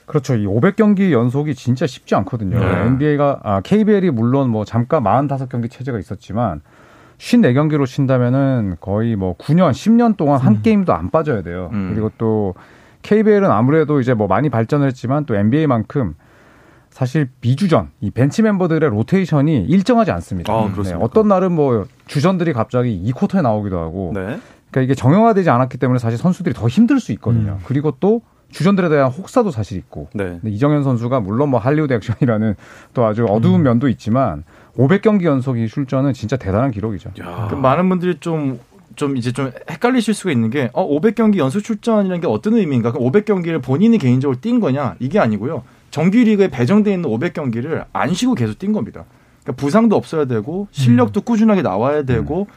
그렇죠. 0.05 0.35
이 0.35 0.45
500경기 0.45 1.11
연속이 1.11 1.55
진짜 1.55 1.87
쉽지 1.87 2.13
않거든요. 2.13 2.59
네. 2.59 2.85
NBA가 2.85 3.39
아, 3.43 3.61
KBL이 3.61 4.11
물론 4.11 4.51
뭐 4.51 4.65
잠깐 4.65 5.03
45경기 5.03 5.71
체제가 5.71 5.97
있었지만 5.97 6.61
54경기로 7.17 7.85
친다면은 7.85 8.77
거의 8.79 9.15
뭐 9.15 9.35
9년, 9.37 9.71
10년 9.71 10.17
동안 10.17 10.39
한 10.39 10.61
게임도 10.61 10.93
안 10.93 11.09
빠져야 11.09 11.41
돼요. 11.41 11.69
음. 11.73 11.91
그리고 11.91 12.11
또 12.17 12.53
KBL은 13.01 13.49
아무래도 13.49 13.99
이제 13.99 14.13
뭐 14.13 14.27
많이 14.27 14.49
발전을 14.49 14.87
했지만 14.87 15.25
또 15.25 15.35
NBA만큼 15.35 16.15
사실 16.89 17.29
비주전, 17.41 17.91
이 18.01 18.09
벤치 18.09 18.41
멤버들의 18.41 18.89
로테이션이 18.89 19.65
일정하지 19.65 20.11
않습니다. 20.11 20.51
아, 20.51 20.71
그렇습니까? 20.71 21.03
어떤 21.03 21.27
날은 21.27 21.51
뭐 21.51 21.85
주전들이 22.07 22.53
갑자기 22.53 23.01
2쿼터에 23.11 23.41
나오기도 23.41 23.77
하고 23.77 24.11
네. 24.15 24.39
그러니까 24.71 24.81
이게 24.81 24.95
정형화되지 24.95 25.49
않았기 25.49 25.77
때문에 25.77 25.99
사실 25.99 26.17
선수들이 26.17 26.55
더 26.55 26.67
힘들 26.67 26.99
수 26.99 27.11
있거든요. 27.13 27.53
음. 27.53 27.63
그리고 27.65 27.91
또 27.99 28.21
주전들에 28.51 28.89
대한 28.89 29.11
혹사도 29.11 29.51
사실 29.51 29.77
있고. 29.77 30.07
네. 30.13 30.25
근데 30.41 30.49
이정현 30.49 30.83
선수가 30.83 31.19
물론 31.19 31.49
뭐 31.49 31.59
할리우드 31.59 31.93
액션이라는 31.93 32.55
또 32.93 33.05
아주 33.05 33.23
음. 33.23 33.27
어두운 33.29 33.63
면도 33.63 33.89
있지만 33.89 34.43
500경기 34.77 35.23
연속 35.23 35.57
이 35.57 35.67
출전은 35.67 36.13
진짜 36.13 36.37
대단한 36.37 36.71
기록이죠. 36.71 37.11
야. 37.21 37.47
그 37.49 37.55
많은 37.55 37.89
분들이 37.89 38.17
좀, 38.19 38.59
좀 38.95 39.17
이제 39.17 39.31
좀 39.31 39.51
헷갈리실 39.69 40.13
수가 40.13 40.31
있는 40.31 40.49
게, 40.49 40.69
어, 40.73 40.87
500경기 40.87 41.37
연속 41.37 41.61
출전이라는 41.61 42.21
게 42.21 42.27
어떤 42.27 42.55
의미인가? 42.55 42.91
그럼 42.91 43.11
500경기를 43.11 43.61
본인이 43.61 43.97
개인적으로 43.97 44.39
뛴 44.39 44.59
거냐? 44.59 44.95
이게 44.99 45.19
아니고요. 45.19 45.63
정규리그에 45.91 46.49
배정돼 46.49 46.93
있는 46.93 47.09
500경기를 47.09 47.85
안 47.91 48.13
쉬고 48.13 48.35
계속 48.35 48.59
뛴 48.59 48.71
겁니다. 48.71 49.05
그러니까 49.43 49.61
부상도 49.61 49.95
없어야 49.95 50.25
되고, 50.25 50.67
실력도 50.71 51.21
꾸준하게 51.21 51.63
나와야 51.63 52.03
되고, 52.03 52.47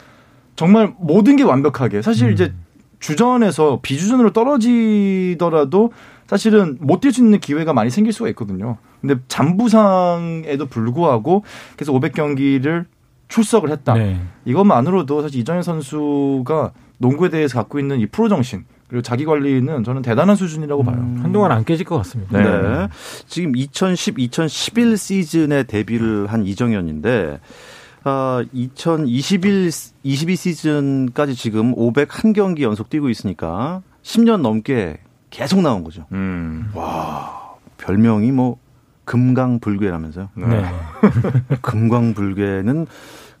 정말 0.55 0.93
모든 0.99 1.37
게 1.37 1.43
완벽하게. 1.43 2.01
사실 2.01 2.31
이제 2.31 2.53
주전에서 3.01 3.79
비주전으로 3.81 4.31
떨어지더라도 4.31 5.91
사실은 6.27 6.77
못 6.79 7.01
뛸 7.01 7.11
수 7.11 7.21
있는 7.21 7.39
기회가 7.39 7.73
많이 7.73 7.89
생길 7.89 8.13
수가 8.13 8.29
있거든요. 8.29 8.77
근데 9.01 9.15
잠부상에도 9.27 10.67
불구하고 10.67 11.43
계속 11.75 11.99
500경기를 11.99 12.85
출석을 13.27 13.69
했다. 13.71 13.95
네. 13.95 14.21
이것만으로도 14.45 15.21
사실 15.23 15.41
이정현 15.41 15.63
선수가 15.63 16.71
농구에 16.99 17.29
대해서 17.29 17.57
갖고 17.57 17.79
있는 17.79 17.99
이 17.99 18.05
프로 18.05 18.29
정신 18.29 18.63
그리고 18.87 19.01
자기 19.01 19.25
관리는 19.25 19.83
저는 19.83 20.01
대단한 20.01 20.35
수준이라고 20.35 20.83
봐요. 20.83 20.97
한동안 21.21 21.51
안 21.53 21.63
깨질 21.63 21.85
것 21.85 21.97
같습니다. 21.97 22.37
네. 22.37 22.43
네. 22.43 22.87
지금 23.25 23.55
2010, 23.55 24.19
2011 24.19 24.97
시즌에 24.97 25.63
데뷔를 25.63 26.27
한 26.27 26.45
이정현인데, 26.45 27.39
아, 28.03 28.43
2021, 28.51 29.69
22 30.03 30.35
시즌까지 30.35 31.35
지금 31.35 31.75
501경기 31.75 32.61
연속 32.61 32.89
뛰고 32.89 33.09
있으니까 33.09 33.81
10년 34.03 34.41
넘게 34.41 34.97
계속 35.29 35.61
나온 35.61 35.83
거죠. 35.83 36.05
음. 36.11 36.71
별명이 37.77 38.31
뭐, 38.31 38.57
금강불괴라면서요. 39.05 40.29
네. 40.35 40.63
금강불괴는 41.61 42.87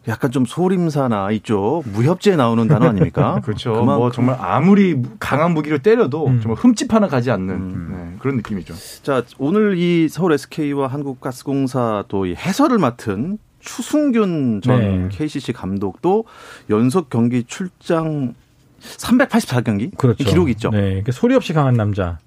약간 0.07 0.31
좀 0.31 0.45
소림사나 0.45 1.29
이쪽 1.31 1.83
무협지에 1.85 2.35
나오는 2.35 2.67
단어 2.67 2.87
아닙니까? 2.89 3.39
그렇죠. 3.45 3.73
그만큼- 3.73 3.97
뭐 3.99 4.11
정말 4.11 4.35
아무리 4.39 4.99
강한 5.19 5.53
무기를 5.53 5.79
때려도 5.79 6.27
음. 6.27 6.41
정말 6.41 6.57
흠집 6.59 6.91
하나 6.93 7.07
가지 7.07 7.29
않는 7.29 7.49
음. 7.55 7.87
네, 7.91 8.15
그런 8.19 8.37
느낌이죠. 8.37 8.73
자, 9.03 9.23
오늘 9.37 9.77
이 9.77 10.07
서울 10.09 10.33
SK와 10.33 10.87
한국가스공사 10.87 12.03
또이 12.07 12.35
해설을 12.35 12.79
맡은 12.79 13.37
추승균 13.61 14.61
전 14.61 14.79
네. 14.79 15.09
KCC 15.09 15.53
감독도 15.53 16.25
연속 16.69 17.09
경기 17.09 17.43
출장 17.43 18.33
384경기 18.81 19.95
그렇죠. 19.97 20.23
기록 20.23 20.49
있죠. 20.49 20.69
네. 20.71 20.81
그러니까 20.81 21.11
소리 21.11 21.35
없이 21.35 21.53
강한 21.53 21.75
남자. 21.75 22.17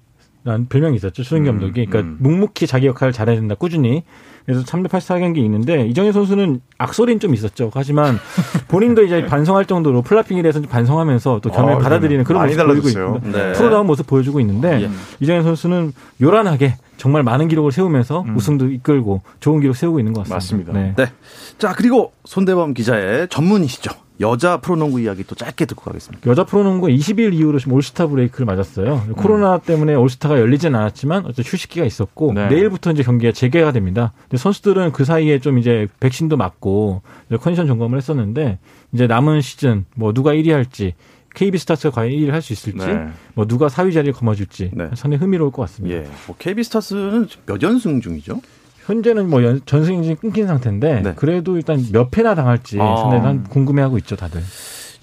라는 0.45 0.67
별명이 0.67 0.95
있었죠. 0.97 1.23
추승균 1.23 1.37
음, 1.37 1.45
감독이. 1.45 1.85
그러니까 1.87 2.01
음. 2.01 2.17
묵묵히 2.19 2.67
자기 2.67 2.85
역할을 2.85 3.11
잘해야 3.11 3.35
된다. 3.35 3.55
꾸준히. 3.55 4.03
그래서 4.45 4.61
384경기 4.63 5.37
있는데 5.39 5.87
이정현 5.87 6.13
선수는 6.13 6.61
악소리는 6.77 7.19
좀 7.19 7.33
있었죠. 7.33 7.71
하지만 7.73 8.19
본인도 8.69 9.03
이제 9.03 9.25
반성할 9.25 9.65
정도로 9.65 10.03
flopping에 10.03 10.43
대해서 10.43 10.61
좀 10.61 10.69
반성하면서 10.69 11.39
또 11.41 11.49
견해를 11.49 11.77
아, 11.77 11.79
받아들이는 11.79 12.23
그런 12.25 12.43
많이 12.43 12.53
모습 12.53 12.67
보이고. 12.67 12.87
있습니다. 12.87 13.31
네. 13.31 13.53
프로다운 13.53 13.87
모습 13.87 14.05
보여주고 14.05 14.39
있는데 14.41 14.83
예. 14.83 14.89
이정현 15.19 15.41
선수는 15.41 15.93
요란하게 16.21 16.75
정말 16.97 17.23
많은 17.23 17.47
기록을 17.47 17.71
세우면서 17.71 18.21
음. 18.21 18.35
우승도 18.35 18.69
이끌고 18.71 19.21
좋은 19.39 19.61
기록 19.61 19.75
세우고 19.75 19.99
있는 19.99 20.13
것 20.13 20.27
같습니다. 20.27 20.73
맞습니다. 20.73 20.73
네. 20.73 20.93
네. 20.95 21.11
자, 21.57 21.73
그리고 21.73 22.13
손대범 22.25 22.73
기자의 22.73 23.27
전문이시죠. 23.29 23.91
여자 24.21 24.61
프로농구 24.61 25.01
이야기 25.01 25.23
또 25.25 25.35
짧게 25.35 25.65
듣고 25.65 25.83
가겠습니다. 25.83 26.29
여자 26.29 26.45
프로농구 26.45 26.87
20일 26.87 27.33
이후로 27.33 27.59
지금 27.59 27.73
올스타 27.73 28.07
브레이크를 28.07 28.45
맞았어요. 28.45 29.07
코로나 29.17 29.57
때문에 29.57 29.93
올스타가 29.93 30.39
열리진 30.39 30.73
않았지만 30.73 31.25
어쨌든 31.25 31.43
휴식기가 31.43 31.85
있었고 31.85 32.33
네. 32.33 32.47
내일부터 32.47 32.91
이제 32.91 33.03
경기가 33.03 33.33
재개가 33.33 33.73
됩니다. 33.73 34.13
근데 34.23 34.37
선수들은 34.37 34.93
그 34.93 35.03
사이에 35.03 35.39
좀 35.39 35.57
이제 35.57 35.87
백신도 35.99 36.37
맞고 36.37 37.01
이제 37.27 37.37
컨디션 37.37 37.67
점검을 37.67 37.97
했었는데 37.97 38.59
이제 38.93 39.07
남은 39.07 39.41
시즌 39.41 39.85
뭐 39.95 40.13
누가 40.13 40.31
1위 40.31 40.51
할지 40.51 40.93
KB 41.35 41.57
스타츠가 41.59 41.93
과연 41.93 42.11
1위를 42.11 42.31
할 42.31 42.41
수 42.41 42.53
있을지 42.53 42.77
네. 42.85 43.07
뭐 43.35 43.45
누가 43.45 43.67
4위 43.67 43.93
자리를 43.93 44.13
거머쥘지 44.13 44.71
네. 44.73 44.89
상당히 44.95 45.17
흥미로울 45.17 45.51
것 45.51 45.61
같습니다. 45.63 45.95
예. 45.97 46.07
뭐 46.27 46.35
KB스타스는 46.39 47.27
몇 47.45 47.61
연승 47.61 48.01
중이죠? 48.01 48.41
현재는 48.85 49.29
뭐 49.29 49.43
연- 49.43 49.61
전승이 49.65 50.15
끊긴 50.15 50.47
상태인데 50.47 51.01
네. 51.01 51.13
그래도 51.15 51.55
일단 51.57 51.83
몇 51.91 52.09
패나 52.11 52.35
당할지 52.35 52.79
아. 52.79 52.97
상당히 52.97 53.23
난 53.23 53.43
궁금해하고 53.43 53.97
있죠 53.99 54.15
다들. 54.15 54.41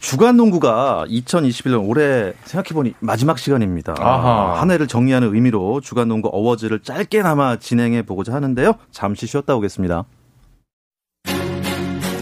주간 0.00 0.36
농구가 0.36 1.04
2021년 1.08 1.88
올해 1.88 2.32
생각해보니 2.44 2.94
마지막 3.00 3.38
시간입니다. 3.38 3.94
아하. 3.98 4.60
한 4.60 4.70
해를 4.72 4.88
정리하는 4.88 5.32
의미로 5.34 5.80
주간 5.80 6.08
농구 6.08 6.28
어워즈를 6.32 6.80
짧게나마 6.80 7.56
진행해 7.60 8.02
보고자 8.02 8.32
하는데요. 8.34 8.74
잠시 8.90 9.26
쉬었다 9.28 9.54
오겠습니다. 9.54 10.04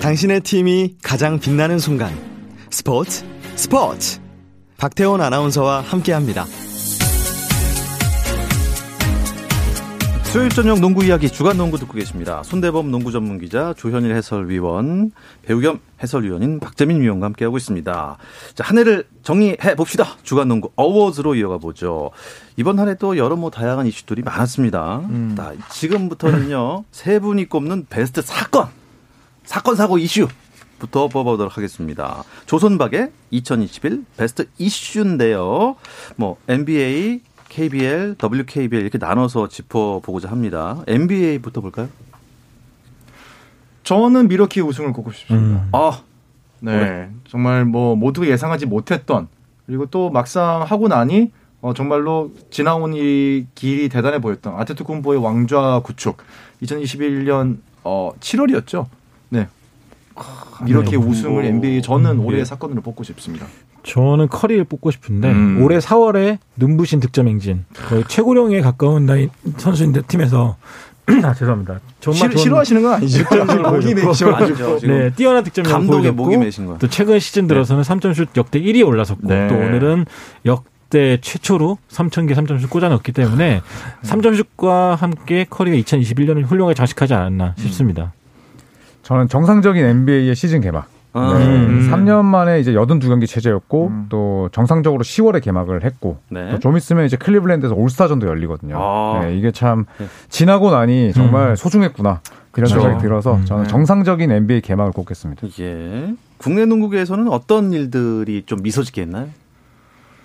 당신의 0.02 0.40
팀이 0.40 0.96
가장 1.02 1.38
빛나는 1.38 1.78
순간 1.78 2.10
스포츠 2.70 3.24
스포츠 3.60 4.18
박태원 4.78 5.20
아나운서와 5.20 5.82
함께합니다. 5.82 6.46
수요일 10.24 10.48
저녁 10.48 10.80
농구 10.80 11.04
이야기 11.04 11.28
주간 11.28 11.58
농구 11.58 11.76
듣고 11.76 11.92
계십니다. 11.92 12.42
손대범 12.42 12.90
농구 12.90 13.12
전문 13.12 13.38
기자 13.38 13.74
조현일 13.74 14.14
해설위원 14.14 15.12
배우 15.42 15.60
겸 15.60 15.78
해설위원인 16.02 16.58
박재민 16.58 17.02
위원과 17.02 17.26
함께하고 17.26 17.58
있습니다. 17.58 18.16
자, 18.54 18.64
한 18.64 18.78
해를 18.78 19.04
정리해 19.24 19.74
봅시다. 19.76 20.16
주간 20.22 20.48
농구 20.48 20.70
어워즈로 20.76 21.34
이어가 21.34 21.58
보죠. 21.58 22.12
이번 22.56 22.78
한 22.78 22.88
해도 22.88 23.18
여러 23.18 23.36
뭐 23.36 23.50
다양한 23.50 23.86
이슈들이 23.86 24.22
많았습니다. 24.22 25.02
자, 25.36 25.52
지금부터는요 25.68 26.84
세 26.92 27.18
분이 27.18 27.50
꼽는 27.50 27.88
베스트 27.90 28.22
사건 28.22 28.68
사건 29.44 29.76
사고 29.76 29.98
이슈 29.98 30.28
부터 30.80 31.06
뽑아보도록 31.06 31.56
하겠습니다. 31.56 32.24
조선박의 32.46 33.12
2021 33.30 34.04
베스트 34.16 34.48
이슈인데요. 34.58 35.76
뭐 36.16 36.38
NBA, 36.48 37.20
KBL, 37.48 38.16
WKBL 38.20 38.82
이렇게 38.82 38.98
나눠서 38.98 39.48
짚어보고자 39.48 40.28
합니다. 40.28 40.82
NBA부터 40.88 41.60
볼까요? 41.60 41.88
저는 43.84 44.28
미러키 44.28 44.60
우승을 44.60 44.92
꼽고 44.92 45.12
싶습니다. 45.12 45.62
음. 45.62 45.68
아, 45.72 46.00
네. 46.60 47.10
정말 47.28 47.64
뭐 47.64 47.96
모두가 47.96 48.26
예상하지 48.26 48.66
못했던 48.66 49.28
그리고 49.66 49.86
또 49.86 50.10
막상 50.10 50.62
하고 50.62 50.88
나니 50.88 51.30
어, 51.60 51.74
정말로 51.74 52.32
지나온 52.50 52.94
이 52.94 53.46
길이 53.54 53.88
대단해 53.88 54.18
보였던 54.20 54.58
아테트쿤보의 54.58 55.22
왕좌 55.22 55.80
구축 55.84 56.18
2021년 56.62 57.58
어, 57.84 58.12
7월이었죠. 58.20 58.86
네. 60.16 60.70
이렇게 60.70 60.90
네. 60.90 60.96
우승을 60.96 61.44
NBA 61.44 61.82
저는 61.82 62.10
음, 62.10 62.24
올해의 62.24 62.40
예. 62.40 62.44
사건으로 62.44 62.82
뽑고 62.82 63.04
싶습니다. 63.04 63.46
저는 63.82 64.28
커리를 64.28 64.64
뽑고 64.64 64.90
싶은데 64.90 65.30
음. 65.30 65.62
올해 65.62 65.78
4월에 65.78 66.38
눈부신 66.56 67.00
득점 67.00 67.28
행진 67.28 67.64
거의 67.88 68.04
최고령에 68.06 68.60
가까운 68.60 69.06
나이 69.06 69.28
선수인데 69.56 70.02
팀에서 70.02 70.56
아 71.24 71.34
죄송합니다. 71.34 71.80
정말 72.00 72.30
싫, 72.30 72.38
싫어하시는 72.38 72.82
건 72.82 72.92
아니죠. 72.94 73.24
목이 73.70 73.94
내셔 73.94 74.30
아니죠. 74.30 74.78
지금 74.78 74.98
네 74.98 75.10
뛰어난 75.14 75.42
득점력을 75.44 75.72
감독의 75.72 76.12
목이 76.12 76.36
매신 76.36 76.66
거야. 76.66 76.78
또 76.78 76.88
최근 76.88 77.18
시즌 77.18 77.46
들어서는 77.46 77.82
3점슛 77.82 78.28
역대 78.36 78.60
1위에 78.60 78.86
올라섰고 78.86 79.26
네. 79.26 79.48
또 79.48 79.54
오늘은 79.54 80.06
역대 80.46 81.18
최초로 81.20 81.78
3,000개 81.90 82.34
3점슛 82.34 82.68
꽂아 82.70 82.88
넣었기 82.90 83.12
때문에 83.12 83.62
3점슛과 84.02 84.96
함께 84.96 85.46
커리가 85.48 85.76
2021년을 85.78 86.44
훌륭하게 86.44 86.74
장식하지 86.74 87.14
않았나 87.14 87.54
싶습니다. 87.58 88.12
저는 89.10 89.26
정상적인 89.26 89.84
NBA의 89.84 90.36
시즌 90.36 90.60
개막. 90.60 90.86
아, 91.12 91.36
네. 91.36 91.44
음. 91.44 91.90
3년 91.90 92.24
만에 92.24 92.60
이제 92.60 92.72
82경기 92.72 93.26
체제였고 93.26 93.88
음. 93.88 94.06
또 94.08 94.48
정상적으로 94.52 95.02
10월에 95.02 95.42
개막을 95.42 95.82
했고 95.82 96.18
네. 96.28 96.50
또좀 96.52 96.76
있으면 96.76 97.06
이제 97.06 97.16
클리블랜드에서 97.16 97.74
올스타전도 97.74 98.28
열리거든요. 98.28 98.78
아. 98.80 99.20
네, 99.24 99.36
이게 99.36 99.50
참 99.50 99.86
네. 99.98 100.06
지나고 100.28 100.70
나니 100.70 101.12
정말 101.12 101.56
소중했구나 101.56 102.20
이런 102.56 102.68
그쵸. 102.68 102.80
생각이 102.80 103.02
들어서 103.02 103.34
음. 103.34 103.44
저는 103.44 103.64
네. 103.64 103.68
정상적인 103.68 104.30
NBA 104.30 104.60
개막을 104.60 104.92
꼽겠습니다. 104.92 105.44
예. 105.58 106.14
국내 106.38 106.64
농구계에서는 106.64 107.26
어떤 107.26 107.72
일들이 107.72 108.44
좀 108.46 108.62
미소 108.62 108.84
짓게 108.84 109.02
했나요? 109.02 109.26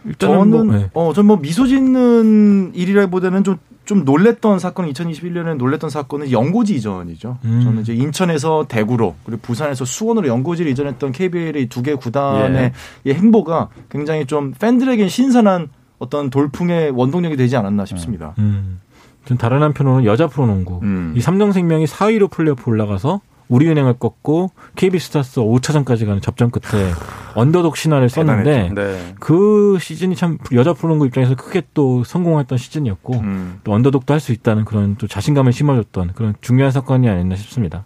일단은 0.06 0.52
저는 0.52 0.68
뭐, 0.68 0.78
네. 0.78 0.90
어, 0.94 1.12
전뭐 1.12 1.38
미소 1.38 1.66
짓는 1.66 2.76
일이라기보다는 2.76 3.44
좀, 3.44 3.58
좀 3.86 4.04
놀랬던 4.04 4.60
사건, 4.60 4.92
2021년에 4.92 5.56
놀랬던 5.58 5.90
사건은 5.90 6.32
연고지 6.32 6.76
이전이죠. 6.76 7.38
음. 7.46 7.62
저는 7.64 7.82
이제 7.82 7.94
인천에서 7.94 8.66
대구로 8.68 9.16
그리고 9.26 9.42
부산에서 9.44 9.86
수원으로 9.86 10.28
연고지를 10.28 10.72
이전했던 10.72 11.12
KBL의 11.12 11.68
두 11.68 11.84
개 11.84 11.94
구단의 11.94 12.72
이 13.06 13.12
행보가 13.12 13.70
굉장히 13.90 14.26
좀 14.26 14.54
팬들에겐 14.60 15.08
신선한 15.08 15.70
어떤 16.00 16.30
돌풍의 16.32 16.92
원동력이 16.92 17.38
되지 17.38 17.56
않았나 17.58 17.86
싶습니다. 17.86 18.34
음. 18.40 18.80
좀 19.26 19.38
다른 19.38 19.62
한편으로는 19.64 20.06
여자 20.06 20.28
프로농구. 20.28 20.80
음. 20.84 21.14
이 21.16 21.22
삼성생명이 21.22 21.86
4위로 21.86 22.30
플레이오프 22.32 22.70
올라가서 22.70 23.22
우리은행을 23.48 23.94
꺾고 24.00 24.52
KB스타스 24.76 25.42
5차전까지 25.42 26.06
가는 26.06 26.22
접전 26.22 26.52
끝에 26.52 26.92
언더독 27.36 27.78
신화를 27.78 28.10
썼는데 28.10 28.72
네. 28.74 29.14
그 29.20 29.78
시즌이 29.80 30.16
참 30.16 30.38
여자 30.54 30.74
프로농구 30.74 31.06
입장에서 31.08 31.36
크게 31.36 31.64
또 31.74 32.04
성공했던 32.04 32.58
시즌이었고 32.58 33.14
음. 33.16 33.60
또 33.64 33.74
언더독도 33.74 34.14
할 34.14 34.20
수 34.20 34.32
있다는 34.32 34.66
그런 34.66 34.96
또 34.96 35.08
자신감을 35.08 35.54
심어줬던 35.54 36.14
그런 36.16 36.34
중요한 36.42 36.72
사건이 36.72 37.08
아니었나 37.08 37.36
싶습니다. 37.36 37.86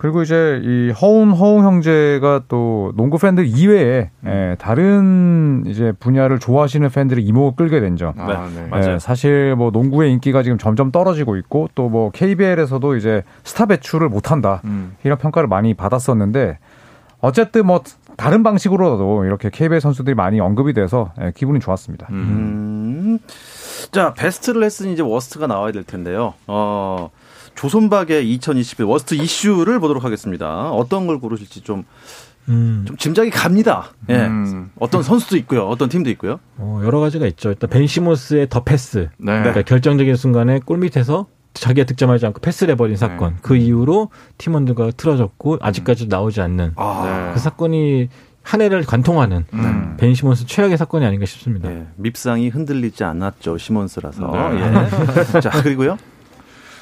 그리고 0.00 0.22
이제 0.22 0.58
이 0.64 0.90
허운 0.92 1.30
허웅 1.30 1.62
형제가 1.62 2.44
또 2.48 2.90
농구 2.96 3.18
팬들 3.18 3.46
이외에 3.46 4.08
예, 4.24 4.56
다른 4.58 5.62
이제 5.66 5.92
분야를 5.92 6.38
좋아하시는 6.38 6.88
팬들의 6.88 7.22
이목을 7.22 7.54
끌게 7.54 7.80
된 7.80 7.98
점. 7.98 8.14
아, 8.16 8.48
네. 8.54 8.66
맞아요. 8.70 8.94
예, 8.94 8.98
사실 8.98 9.54
뭐 9.56 9.70
농구의 9.70 10.10
인기가 10.10 10.42
지금 10.42 10.56
점점 10.56 10.90
떨어지고 10.90 11.36
있고 11.36 11.68
또 11.74 11.90
뭐 11.90 12.10
KBL에서도 12.12 12.96
이제 12.96 13.24
스타 13.44 13.66
배출을 13.66 14.08
못 14.08 14.30
한다 14.30 14.62
음. 14.64 14.96
이런 15.04 15.18
평가를 15.18 15.48
많이 15.48 15.74
받았었는데 15.74 16.58
어쨌든 17.20 17.66
뭐 17.66 17.82
다른 18.16 18.42
방식으로도 18.42 19.24
이렇게 19.26 19.50
KBL 19.50 19.80
선수들이 19.82 20.14
많이 20.14 20.40
언급이 20.40 20.72
돼서 20.72 21.12
예, 21.20 21.32
기분이 21.36 21.60
좋았습니다. 21.60 22.06
음. 22.10 22.14
음. 22.14 23.18
자, 23.92 24.14
베스트를 24.14 24.62
했으니 24.62 24.94
이제 24.94 25.02
worst가 25.02 25.46
나와야 25.46 25.72
될 25.72 25.84
텐데요. 25.84 26.32
어, 26.46 27.10
조손박의 27.60 28.26
2021 28.32 28.86
worst 28.86 29.14
이슈를 29.14 29.80
보도록 29.80 30.02
하겠습니다. 30.02 30.70
어떤 30.70 31.06
걸 31.06 31.20
고르실지 31.20 31.60
좀, 31.60 31.84
음. 32.48 32.86
좀 32.88 32.96
짐작이 32.96 33.28
갑니다. 33.28 33.90
예. 34.08 34.16
음. 34.16 34.70
어떤 34.78 35.02
선수도 35.02 35.36
있고요. 35.36 35.68
어떤 35.68 35.90
팀도 35.90 36.08
있고요. 36.10 36.40
어, 36.56 36.80
여러 36.84 37.00
가지가 37.00 37.26
있죠. 37.26 37.50
일단 37.50 37.68
벤 37.68 37.86
시몬스의 37.86 38.48
the 38.48 38.64
pass. 38.64 39.10
네. 39.18 39.40
그러니까 39.40 39.60
결정적인 39.60 40.16
순간에 40.16 40.58
골 40.64 40.78
밑에서 40.78 41.26
자기가 41.52 41.84
득점하지 41.84 42.24
않고 42.24 42.40
패스를 42.40 42.72
해버린 42.72 42.96
사건. 42.96 43.36
그 43.42 43.56
이후로 43.56 44.08
팀원들과 44.38 44.92
틀어졌고 44.92 45.58
아직까지도 45.60 46.16
나오지 46.16 46.40
않는 46.40 46.72
아, 46.76 47.26
네. 47.28 47.34
그 47.34 47.40
사건이 47.40 48.08
한 48.42 48.62
해를 48.62 48.84
관통하는 48.84 49.44
음. 49.52 49.96
벤 49.98 50.14
시몬스 50.14 50.46
최악의 50.46 50.78
사건이 50.78 51.04
아닌가 51.04 51.26
싶습니다. 51.26 51.70
예. 51.70 51.86
밉상이 51.96 52.48
흔들리지 52.48 53.04
않았죠. 53.04 53.58
시몬스라서. 53.58 54.50
네. 54.54 54.60
예. 55.36 55.40
자, 55.40 55.50
그리고요. 55.62 55.98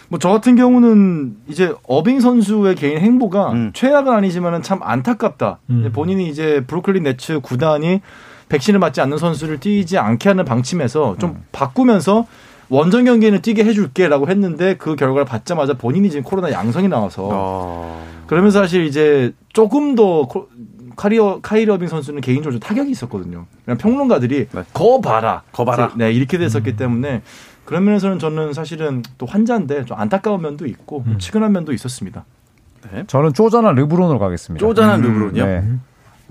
뭐 0.08 0.18
저 0.18 0.30
같은 0.30 0.56
경우는 0.56 1.36
이제 1.48 1.74
어빙 1.86 2.20
선수의 2.20 2.74
개인 2.76 2.98
행보가 2.98 3.52
음. 3.52 3.70
최악은 3.74 4.12
아니지만은 4.12 4.62
참 4.62 4.80
안타깝다. 4.82 5.58
음. 5.70 5.90
본인이 5.92 6.28
이제 6.28 6.64
브루클린 6.66 7.02
네츠 7.02 7.40
구단이 7.40 8.00
백신을 8.48 8.80
맞지 8.80 9.00
않는 9.02 9.18
선수를 9.18 9.60
뛰지 9.60 9.98
않게 9.98 10.30
하는 10.30 10.44
방침에서 10.46 11.16
좀 11.18 11.30
음. 11.30 11.44
바꾸면서 11.52 12.26
원정 12.70 13.04
경기에는 13.04 13.40
뛰게 13.42 13.64
해줄게라고 13.64 14.28
했는데 14.28 14.76
그 14.76 14.96
결과를 14.96 15.24
받자마자 15.24 15.74
본인이 15.74 16.08
지금 16.10 16.22
코로나 16.22 16.52
양성이 16.52 16.88
나와서 16.88 17.28
어. 17.30 18.06
그러면서 18.26 18.60
사실 18.60 18.84
이제 18.86 19.32
조금 19.52 19.94
더 19.94 20.26
코- 20.26 20.48
카리어 20.96 21.38
카이리 21.42 21.70
어빙 21.70 21.86
선수는 21.88 22.20
개인적으로 22.22 22.52
좀 22.58 22.60
타격이 22.60 22.90
있었거든요. 22.90 23.46
그냥 23.64 23.78
평론가들이 23.78 24.48
네. 24.52 24.62
거 24.74 25.00
봐라, 25.00 25.42
거 25.52 25.64
봐라. 25.64 25.92
네 25.96 26.10
이렇게 26.12 26.38
됐었기 26.38 26.76
때문에 26.76 27.22
그런 27.68 27.84
면에서는 27.84 28.18
저는 28.18 28.54
사실은 28.54 29.02
또 29.18 29.26
환자인데 29.26 29.84
좀 29.84 30.00
안타까운 30.00 30.40
면도 30.40 30.64
있고 30.64 31.04
음. 31.06 31.18
측은한 31.18 31.52
면도 31.52 31.74
있었습니다. 31.74 32.24
저는 33.06 33.34
쪼잔한 33.34 33.74
르브론으로 33.74 34.18
가겠습니다. 34.18 34.66
쪼잔한 34.66 35.00
음, 35.00 35.04
르브론이요. 35.04 35.44
네. 35.44 35.64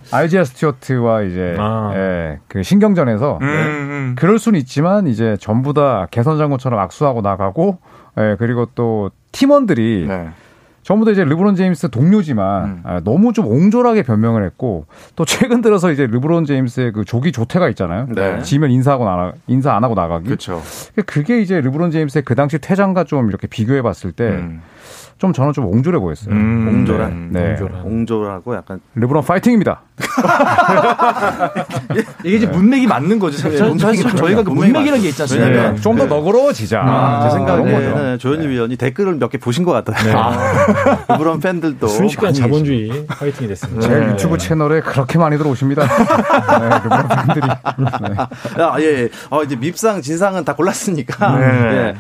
아이지아 0.10 0.44
스튜어트와 0.46 1.22
이제 1.22 1.56
아. 1.60 1.92
예, 1.94 2.40
그 2.48 2.64
신경전에서 2.64 3.38
음. 3.44 4.16
그럴 4.18 4.40
수는 4.40 4.60
있지만 4.62 5.06
이제 5.06 5.38
전부 5.40 5.76
다 5.76 6.08
개선 6.10 6.40
장군처럼 6.40 6.80
악수하고 6.80 7.22
나가고 7.22 7.78
예, 8.18 8.36
그리고 8.40 8.66
또 8.74 9.12
팀원들이 9.32 10.06
네. 10.08 10.30
전부 10.88 11.04
다 11.04 11.12
이제 11.12 11.26
르브론 11.26 11.56
제임스 11.56 11.90
동료지만 11.90 12.64
음. 12.64 12.80
아, 12.86 13.02
너무 13.04 13.34
좀 13.34 13.46
옹졸하게 13.46 14.04
변명을 14.04 14.46
했고 14.46 14.86
또 15.18 15.26
최근 15.26 15.60
들어서 15.62 15.92
이제 15.92 16.08
르브론 16.08 16.46
제임스의 16.46 16.94
그 16.94 17.04
조기 17.04 17.34
조퇴가 17.34 17.68
있잖아요. 17.72 18.08
네. 18.16 18.42
지면 18.42 18.72
인사하고 18.72 19.04
나가 19.04 19.34
인사 19.48 19.76
안 19.76 19.84
하고 19.84 19.96
나가기. 19.96 20.24
그렇죠. 20.24 20.62
그게 21.06 21.42
이제 21.42 21.60
르브론 21.60 21.92
제임스의 21.92 22.24
그 22.24 22.36
당시 22.36 22.58
퇴장과 22.58 23.04
좀 23.04 23.28
이렇게 23.28 23.48
비교해 23.48 23.82
봤을 23.82 24.14
때 24.14 24.42
좀 25.18 25.30
음. 25.32 25.34
저는 25.34 25.54
좀 25.54 25.66
옹졸해 25.66 25.98
보였어요. 26.00 26.34
옹졸한? 26.34 27.30
네. 27.32 27.52
옹졸한. 27.52 27.82
옹졸하고 27.84 28.56
약간 28.56 28.80
르브론 28.96 29.24
파이팅입니다. 29.24 29.82
이게 32.24 32.38
이제 32.38 32.46
문맥이 32.46 32.88
맞는 32.88 33.20
거죠. 33.20 33.38
사실, 33.38 33.60
네, 33.78 34.16
저희가 34.16 34.44
그 34.44 34.50
문맥이 34.50 34.72
문맥이라는 34.74 34.84
게 34.84 34.92
맞죠. 34.92 35.08
있지 35.10 35.22
않습니까? 35.24 35.48
왜냐면 35.50 35.76
네. 35.76 35.82
좀더 35.82 36.04
네. 36.04 36.10
너그러워지자. 36.10 36.82
아, 36.86 37.30
제. 37.30 37.36
생각에는 37.36 38.20
조현일 38.20 38.50
위원이 38.50 38.76
댓글을 38.78 39.16
몇 39.16 39.28
개 39.30 39.38
보신 39.38 39.64
것 39.66 39.72
같아요. 39.74 40.18
아, 40.18 41.06
르브론 41.14 41.40
팬들도 41.42 41.86
순식간 41.88 42.34
자본주의 42.34 43.06
파이팅이 43.08 43.50
됐습니다. 43.50 43.82
제 43.88 44.00
네. 44.00 44.08
유튜브 44.12 44.38
채널에 44.38 44.80
그렇게 44.82 45.18
많이 45.18 45.38
들어오십니다. 45.38 45.82
네, 45.88 46.70
르브론 46.84 47.08
팬들이. 47.10 47.48
네. 47.48 48.64
아, 48.64 48.76
예, 48.80 48.84
예. 49.04 49.10
어, 49.30 49.44
이제 49.44 49.56
밉상, 49.58 50.02
진상은 50.02 50.46
다 50.46 50.54
골랐으니까. 50.56 51.38
네. 51.40 51.46
예. 51.46 51.96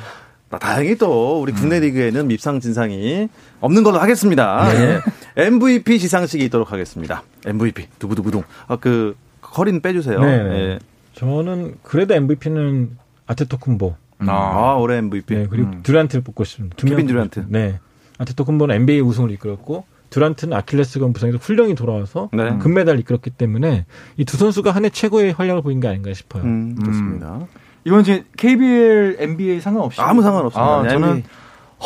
나 0.49 0.57
다행히 0.57 0.95
또 0.97 1.41
우리 1.41 1.51
국내 1.51 1.79
리그에는 1.79 2.27
밉상, 2.27 2.59
진상이 2.61 3.27
없는 3.59 3.83
걸로 3.83 3.99
하겠습니다. 3.99 4.69
예. 4.73 4.99
MVP 5.35 5.97
시상식이 5.99 6.43
있도록 6.45 6.71
하겠습니다. 6.71 7.23
MVP. 7.45 7.87
두구두구둥. 7.99 8.43
아, 8.67 8.77
그, 8.77 9.15
커리는 9.41 9.81
빼주세요. 9.81 10.19
네, 10.21 10.43
네. 10.43 10.49
예. 10.55 10.79
저는 11.13 11.75
그래도 11.83 12.13
MVP는 12.13 12.97
아테토쿤보. 13.25 13.95
아, 14.19 14.75
올해 14.79 14.97
MVP. 14.97 15.35
네, 15.35 15.47
그리고 15.49 15.67
음. 15.69 15.79
듀란트를 15.83 16.23
뽑고 16.23 16.43
싶습니다. 16.45 16.75
두 16.77 16.85
케빈 16.85 17.05
명 17.05 17.07
듀란트. 17.07 17.45
네. 17.49 17.79
아테토쿤보는 18.17 18.73
NBA 18.75 19.01
우승을 19.01 19.31
이끌었고 19.31 19.85
듀란트는 20.09 20.55
아킬레스건 20.57 21.11
부상에서 21.11 21.37
훌륭히 21.39 21.75
돌아와서 21.75 22.29
네. 22.31 22.57
금메달 22.59 22.97
이끌었기 22.99 23.31
때문에 23.31 23.85
이 24.15 24.23
두 24.25 24.37
선수가 24.37 24.71
한 24.71 24.85
해 24.85 24.89
최고의 24.89 25.33
활약을 25.33 25.61
보인 25.61 25.81
게 25.81 25.87
아닌가 25.89 26.13
싶어요. 26.13 26.43
음, 26.43 26.77
좋습니다. 26.85 27.41
이건 27.87 28.01
이제 28.01 28.25
KBL, 28.35 29.15
NBA 29.17 29.61
상관없이 29.61 30.01
아무 30.01 30.21
상관없습니다. 30.21 30.71
아, 30.79 30.81
네, 30.83 30.89
저는. 30.89 31.23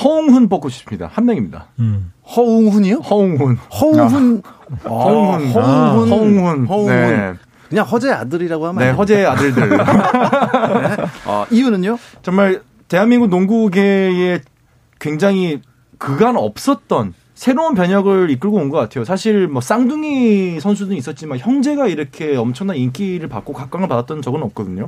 허웅훈 0.03 0.49
뽑고 0.49 0.69
싶습니다. 0.69 1.07
한 1.13 1.25
명입니다. 1.25 1.67
음. 1.79 2.11
허웅훈이요? 2.35 2.95
허웅훈. 2.97 3.57
허웅훈. 3.57 4.41
아, 4.83 4.89
허웅훈. 4.89 5.51
허웅훈. 5.51 5.61
아, 5.63 5.91
허웅훈. 5.93 6.65
허웅훈. 6.65 6.87
네. 6.87 7.33
그냥 7.69 7.85
허재 7.85 8.09
아들이라고 8.09 8.65
하면 8.67 8.83
네? 8.83 8.89
허재의 8.91 9.27
아들들. 9.27 9.79
아, 11.27 11.45
이유는요? 11.51 11.99
정말 12.23 12.61
대한민국 12.87 13.29
농구계에 13.29 14.41
굉장히 14.99 15.61
그간 15.99 16.35
없었던 16.35 17.13
새로운 17.35 17.75
변혁을 17.75 18.29
이끌고 18.31 18.57
온 18.57 18.69
것 18.69 18.77
같아요. 18.77 19.03
사실 19.05 19.47
뭐 19.47 19.61
쌍둥이 19.61 20.59
선수도 20.61 20.93
있었지만 20.95 21.37
형제가 21.37 21.87
이렇게 21.87 22.35
엄청난 22.35 22.75
인기를 22.77 23.27
받고 23.29 23.53
각광을 23.53 23.87
받았던 23.87 24.21
적은 24.21 24.41
없거든요. 24.43 24.87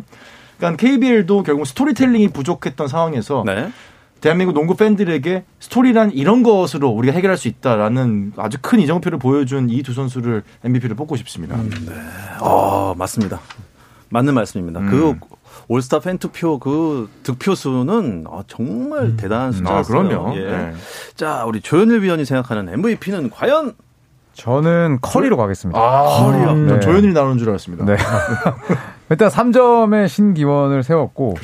그러니까 0.63 0.77
KBL도 0.77 1.43
결국 1.43 1.65
스토리텔링이 1.67 2.29
부족했던 2.29 2.87
상황에서 2.87 3.43
네. 3.45 3.69
대한민국 4.21 4.53
농구 4.53 4.77
팬들에게 4.77 5.43
스토리란 5.59 6.11
이런 6.11 6.43
것으로 6.43 6.87
우리가 6.89 7.13
해결할 7.13 7.37
수 7.37 7.49
있다라는 7.49 8.31
아주 8.37 8.57
큰 8.61 8.79
이정표를 8.79 9.19
보여준 9.19 9.69
이 9.69 9.83
두 9.83 9.93
선수를 9.93 10.43
MVP를 10.63 10.95
뽑고 10.95 11.17
싶습니다. 11.17 11.57
아, 12.39 12.93
맞습니다. 12.97 13.41
맞는 14.07 14.33
말씀입니다. 14.33 14.79
음. 14.79 14.89
그 14.89 15.15
올스타 15.67 15.99
팬 15.99 16.17
투표 16.17 16.57
그 16.59 17.09
득표 17.23 17.55
수는 17.55 18.23
아, 18.31 18.43
정말 18.47 19.17
대단한 19.17 19.51
숫자였어요. 19.51 19.99
아, 19.99 20.03
그럼요. 20.07 20.35
예. 20.37 20.45
네. 20.45 20.73
자, 21.15 21.43
우리 21.45 21.59
조현일 21.59 22.01
위원이 22.03 22.23
생각하는 22.23 22.71
MVP는 22.73 23.29
과연 23.29 23.73
저는 24.33 24.99
커리로 25.01 25.35
가겠습니다. 25.35 25.77
아, 25.79 26.03
커리요. 26.03 26.45
전 26.45 26.67
네. 26.67 26.79
조현일이 26.79 27.13
나오는 27.13 27.37
줄 27.37 27.49
알았습니다. 27.49 27.83
네. 27.85 27.97
일단 29.09 29.29
3점의 29.29 30.07
신기원을 30.07 30.83
세웠고. 30.83 31.35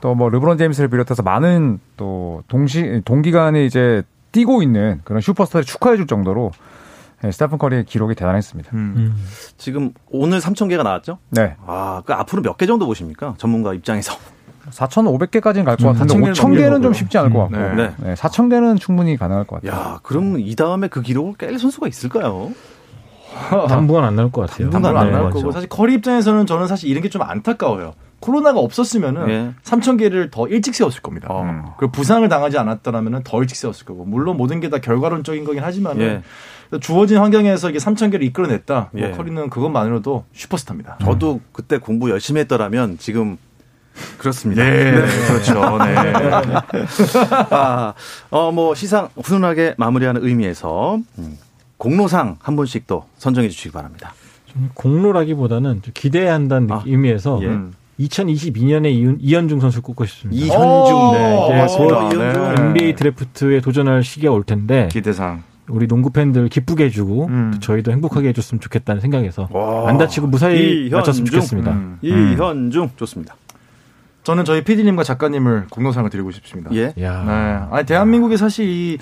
또 0.00 0.14
뭐 0.14 0.28
르브론 0.30 0.56
제임스를 0.58 0.88
비롯해서 0.88 1.22
많은 1.22 1.78
또 1.96 2.42
동시 2.48 3.02
동기간에 3.04 3.64
이제 3.64 4.02
뛰고 4.32 4.62
있는 4.62 5.00
그런 5.04 5.20
슈퍼스타를 5.20 5.64
축하해 5.64 5.96
줄 5.96 6.06
정도로 6.06 6.50
네, 7.22 7.32
스테픈 7.32 7.58
커리의 7.58 7.84
기록이 7.84 8.14
대단했습니다. 8.14 8.70
음. 8.74 9.16
지금 9.56 9.92
오늘 10.10 10.38
3천 10.38 10.68
개가 10.68 10.82
나왔죠? 10.84 11.18
네. 11.30 11.56
아, 11.66 12.02
그 12.06 12.12
앞으로 12.12 12.42
몇 12.42 12.56
개 12.56 12.66
정도 12.66 12.86
보십니까? 12.86 13.34
전문가 13.38 13.74
입장에서. 13.74 14.14
4,500개까지는 14.70 15.64
갈 15.64 15.76
것 15.76 15.86
같은데 15.96 16.08
4,000 16.14 16.20
개는 16.20 16.32
5,000개는 16.32 16.34
좀 16.34 16.52
넘기려고요. 16.52 16.92
쉽지 16.92 17.18
않을 17.18 17.30
것 17.32 17.38
같고 17.48 17.56
네. 17.56 17.74
네. 17.74 17.94
네. 17.98 18.14
4,000개는 18.14 18.78
충분히 18.78 19.16
가능할 19.16 19.44
것 19.44 19.62
같아요. 19.62 19.80
야, 19.80 20.00
그럼 20.02 20.38
이 20.38 20.54
다음에 20.54 20.88
그 20.88 21.00
기록을 21.02 21.32
깰 21.34 21.58
선수가 21.58 21.88
있을까요? 21.88 22.52
당분간 23.68 24.04
안 24.04 24.16
나올 24.16 24.30
것 24.32 24.48
같아요. 24.48 24.70
당분간 24.70 24.96
안 25.02 25.06
네, 25.10 25.12
나올. 25.16 25.30
거고 25.30 25.52
사실 25.52 25.68
커리 25.68 25.94
입장에서는 25.94 26.46
저는 26.46 26.66
사실 26.66 26.88
이런 26.90 27.02
게 27.02 27.08
좀 27.08 27.22
안타까워요. 27.22 27.94
코로나가 28.20 28.58
없었으면은 28.58 29.28
예. 29.30 29.50
3천 29.64 29.98
개를 29.98 30.30
더 30.30 30.48
일찍 30.48 30.74
세웠을 30.74 31.00
겁니다. 31.02 31.28
어. 31.30 31.74
그리고 31.78 31.92
부상을 31.92 32.28
당하지 32.28 32.58
않았더라면 32.58 33.22
더 33.24 33.40
일찍 33.40 33.56
세웠을 33.56 33.86
거고 33.86 34.04
물론 34.04 34.36
모든 34.36 34.58
게 34.60 34.68
다 34.68 34.78
결과론적인 34.78 35.44
거긴 35.44 35.62
하지만 35.64 36.00
예. 36.00 36.22
은 36.74 36.80
주어진 36.80 37.16
환경에서 37.18 37.70
이게 37.70 37.78
3천 37.78 38.10
개를 38.10 38.26
이끌어냈다. 38.26 38.90
뭐 38.92 39.00
예. 39.02 39.12
커리는 39.12 39.48
그것만으로도 39.48 40.24
슈퍼스타입니다. 40.34 40.98
저도 41.02 41.40
그때 41.52 41.78
공부 41.78 42.10
열심히 42.10 42.40
했더라면 42.40 42.98
지금 42.98 43.38
그렇습니다. 44.18 44.62
네, 44.62 44.92
그렇죠. 45.28 45.78
네. 45.78 45.94
아, 47.50 47.94
어, 48.30 48.52
뭐 48.52 48.74
시상 48.74 49.08
훈훈하게 49.16 49.74
마무리하는 49.78 50.24
의미에서 50.24 50.98
음, 51.18 51.38
공로상 51.78 52.36
한 52.40 52.56
분씩 52.56 52.86
또 52.86 53.04
선정해 53.16 53.48
주시기 53.48 53.72
바랍니다. 53.72 54.12
좀 54.46 54.70
공로라기보다는 54.74 55.82
좀 55.82 55.92
기대해야 55.94 56.34
한다는 56.34 56.70
아, 56.70 56.82
의미에서 56.84 57.38
예. 57.42 57.46
음. 57.46 57.72
2022년에 58.00 58.92
이윤, 58.92 59.18
이현중 59.20 59.60
선수 59.60 59.82
꼽고 59.82 60.04
싶습니다. 60.06 60.44
이현중, 60.46 60.60
오, 60.60 61.12
네, 61.12 61.48
네, 61.48 61.58
맞습니다. 61.58 62.08
곧. 62.08 62.14
네. 62.16 62.62
NBA 62.62 62.94
드래프트에 62.94 63.60
도전할 63.60 64.04
시기가 64.04 64.32
올 64.32 64.44
텐데 64.44 64.88
기대상. 64.92 65.42
우리 65.68 65.86
농구 65.86 66.10
팬들 66.10 66.48
기쁘게 66.48 66.84
해주고 66.86 67.26
음. 67.26 67.50
또 67.54 67.60
저희도 67.60 67.90
행복하게 67.92 68.28
해줬으면 68.28 68.60
좋겠다는 68.60 69.00
생각에서 69.00 69.48
와. 69.50 69.88
안 69.88 69.98
다치고 69.98 70.28
무사히 70.28 70.86
이현중. 70.86 70.98
마쳤으면 70.98 71.26
좋겠습니다. 71.26 71.72
음. 71.72 71.98
이현중 72.02 72.90
좋습니다. 72.96 73.34
저는 74.28 74.44
저희 74.44 74.62
PD님과 74.62 75.04
작가님을 75.04 75.68
공로상을 75.70 76.10
드리고 76.10 76.32
싶습니다. 76.32 76.70
예. 76.74 76.92
야. 77.00 77.24
네. 77.24 77.74
아니 77.74 77.86
대한민국에 77.86 78.36
사실 78.36 78.68
이. 78.68 78.98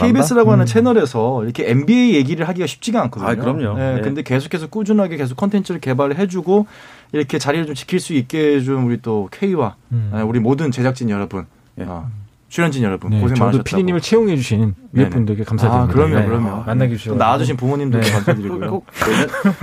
KBS라고 0.00 0.52
하는 0.52 0.64
채널에서 0.64 1.44
이렇게 1.44 1.68
NBA 1.68 2.14
얘기를 2.14 2.48
하기가 2.48 2.66
쉽지가 2.66 3.02
않거든요. 3.02 3.28
아, 3.28 3.34
그럼요. 3.34 3.78
네, 3.78 3.96
네. 3.96 4.00
근데 4.00 4.22
계속해서 4.22 4.68
꾸준하게 4.68 5.18
계속 5.18 5.36
컨텐츠를 5.36 5.82
개발을 5.82 6.16
해주고 6.16 6.66
이렇게 7.12 7.38
자리를 7.38 7.66
좀 7.66 7.74
지킬 7.74 8.00
수 8.00 8.14
있게 8.14 8.56
해준 8.56 8.84
우리 8.84 9.02
또 9.02 9.28
K와 9.30 9.76
음. 9.92 10.12
네, 10.14 10.22
우리 10.22 10.40
모든 10.40 10.70
제작진 10.70 11.10
여러분, 11.10 11.44
예. 11.78 11.84
아, 11.86 12.06
출연진 12.50 12.82
여러분 12.82 13.10
네, 13.10 13.20
고생 13.20 13.36
저도 13.36 13.44
많으셨다고. 13.46 13.64
PD님을 13.64 14.00
채용해 14.00 14.36
주신 14.36 14.58
네네. 14.60 14.74
위원분들께 14.92 15.44
감사드립니다. 15.44 15.84
아, 15.84 15.94
그럼요, 15.94 16.18
네. 16.18 16.26
그럼요. 16.26 16.64
만나게 16.64 16.92
또 16.92 16.98
주셔서 16.98 17.16
나와주신 17.16 17.56
부모님들께 17.56 18.10
감사드리고요. 18.10 18.70
꼭 18.70 18.86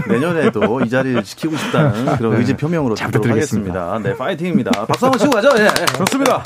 내년, 0.08 0.34
내년에도 0.34 0.82
이 0.82 0.90
자리를 0.90 1.22
지키고 1.24 1.58
싶다는 1.58 2.06
그런 2.18 2.32
네. 2.34 2.40
의지 2.40 2.56
표명으로 2.56 2.96
부탁드리겠습니다. 2.96 4.00
네, 4.02 4.16
파이팅입니다. 4.16 4.86
박수 4.86 5.06
한번 5.06 5.20
치고 5.20 5.32
가죠. 5.32 5.50
예. 5.62 5.68
좋습니다. 5.98 6.42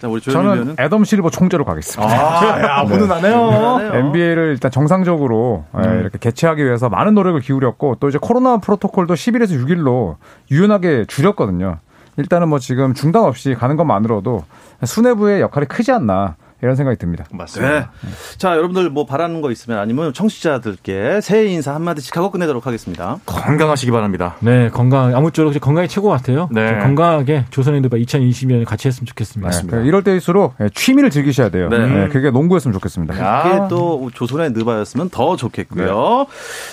자, 0.00 0.08
우리 0.08 0.22
저는 0.22 0.76
애덤 0.80 1.04
실버 1.04 1.28
총재로 1.28 1.66
가겠습니다. 1.66 2.10
아, 2.10 2.62
야, 2.62 2.84
훈훈하네요. 2.84 3.90
NBA를 3.92 4.52
일단 4.52 4.70
정상적으로 4.70 5.66
예, 5.76 5.86
음. 5.86 6.00
이렇게 6.00 6.16
개최하기 6.18 6.64
위해서 6.64 6.88
많은 6.88 7.14
노력을 7.14 7.38
기울였고 7.38 7.96
또 8.00 8.08
이제 8.08 8.16
코로나 8.18 8.56
프로토콜도 8.56 9.12
10일에서 9.12 9.62
6일로 9.62 10.16
유연하게 10.50 11.04
줄였거든요. 11.06 11.76
일단은 12.16 12.48
뭐 12.48 12.58
지금 12.58 12.94
중단 12.94 13.24
없이 13.24 13.54
가는 13.54 13.76
것만으로도 13.76 14.44
수뇌부의 14.84 15.40
역할이 15.40 15.66
크지 15.66 15.92
않나 15.92 16.36
이런 16.62 16.76
생각이 16.76 16.98
듭니다. 16.98 17.24
맞습니다. 17.32 17.92
네. 18.02 18.10
자, 18.36 18.56
여러분들 18.56 18.90
뭐 18.90 19.06
바라는 19.06 19.40
거 19.40 19.50
있으면 19.50 19.78
아니면 19.78 20.12
청취자들께 20.12 21.20
새해 21.20 21.46
인사 21.46 21.74
한마디씩 21.74 22.16
하고 22.16 22.30
끝내도록 22.30 22.66
하겠습니다. 22.66 23.18
건강하시기 23.26 23.90
바랍니다. 23.90 24.36
네, 24.40 24.68
건강, 24.70 25.14
아무쪼록 25.14 25.58
건강이 25.60 25.88
최고 25.88 26.08
같아요. 26.08 26.48
네. 26.52 26.78
건강하게 26.78 27.46
조선핸드바 27.50 27.96
2020년 27.96 28.64
같이 28.64 28.88
했으면 28.88 29.06
좋겠습니다. 29.06 29.46
맞습니다. 29.48 29.78
네, 29.78 29.86
이럴 29.86 30.02
때일수록 30.02 30.54
예, 30.60 30.68
취미를 30.74 31.10
즐기셔야 31.10 31.48
돼요. 31.50 31.68
네. 31.68 31.86
네, 31.86 32.08
그게 32.08 32.30
농구였으면 32.30 32.72
좋겠습니다. 32.74 33.42
그게 33.42 33.68
또 33.68 34.10
조선의 34.14 34.52
느바였으면 34.52 35.10
더 35.10 35.36
좋겠고요. 35.36 36.26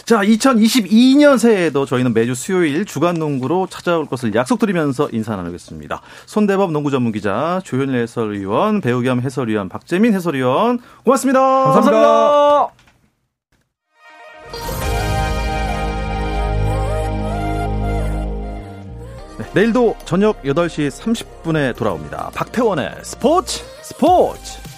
자, 0.06 0.21
2022년 0.21 1.38
새해에도 1.38 1.86
저희는 1.86 2.13
매주 2.13 2.36
수요일 2.36 2.86
주간 2.86 3.15
농구로 3.15 3.67
찾아올 3.69 4.06
것을 4.06 4.34
약속드리면서 4.36 5.10
인사 5.12 5.36
나누겠습니다. 5.36 6.02
손대범 6.26 6.73
농구 6.73 6.91
전문 6.91 7.12
기자, 7.12 7.62
조현일 7.63 8.02
해설위원, 8.02 8.82
배우 8.82 9.02
겸 9.02 9.21
해설위원, 9.21 9.69
박재민 9.78 10.13
해설위원, 10.16 10.80
고맙습니다. 11.04 11.40
감사합니다. 11.40 12.70
네, 19.38 19.46
내일도 19.54 19.96
저녁 20.06 20.42
8시 20.42 20.90
30분에 20.90 21.76
돌아옵니다. 21.76 22.32
박태원의 22.34 22.92
스포츠 23.04 23.63
스포츠! 23.84 24.77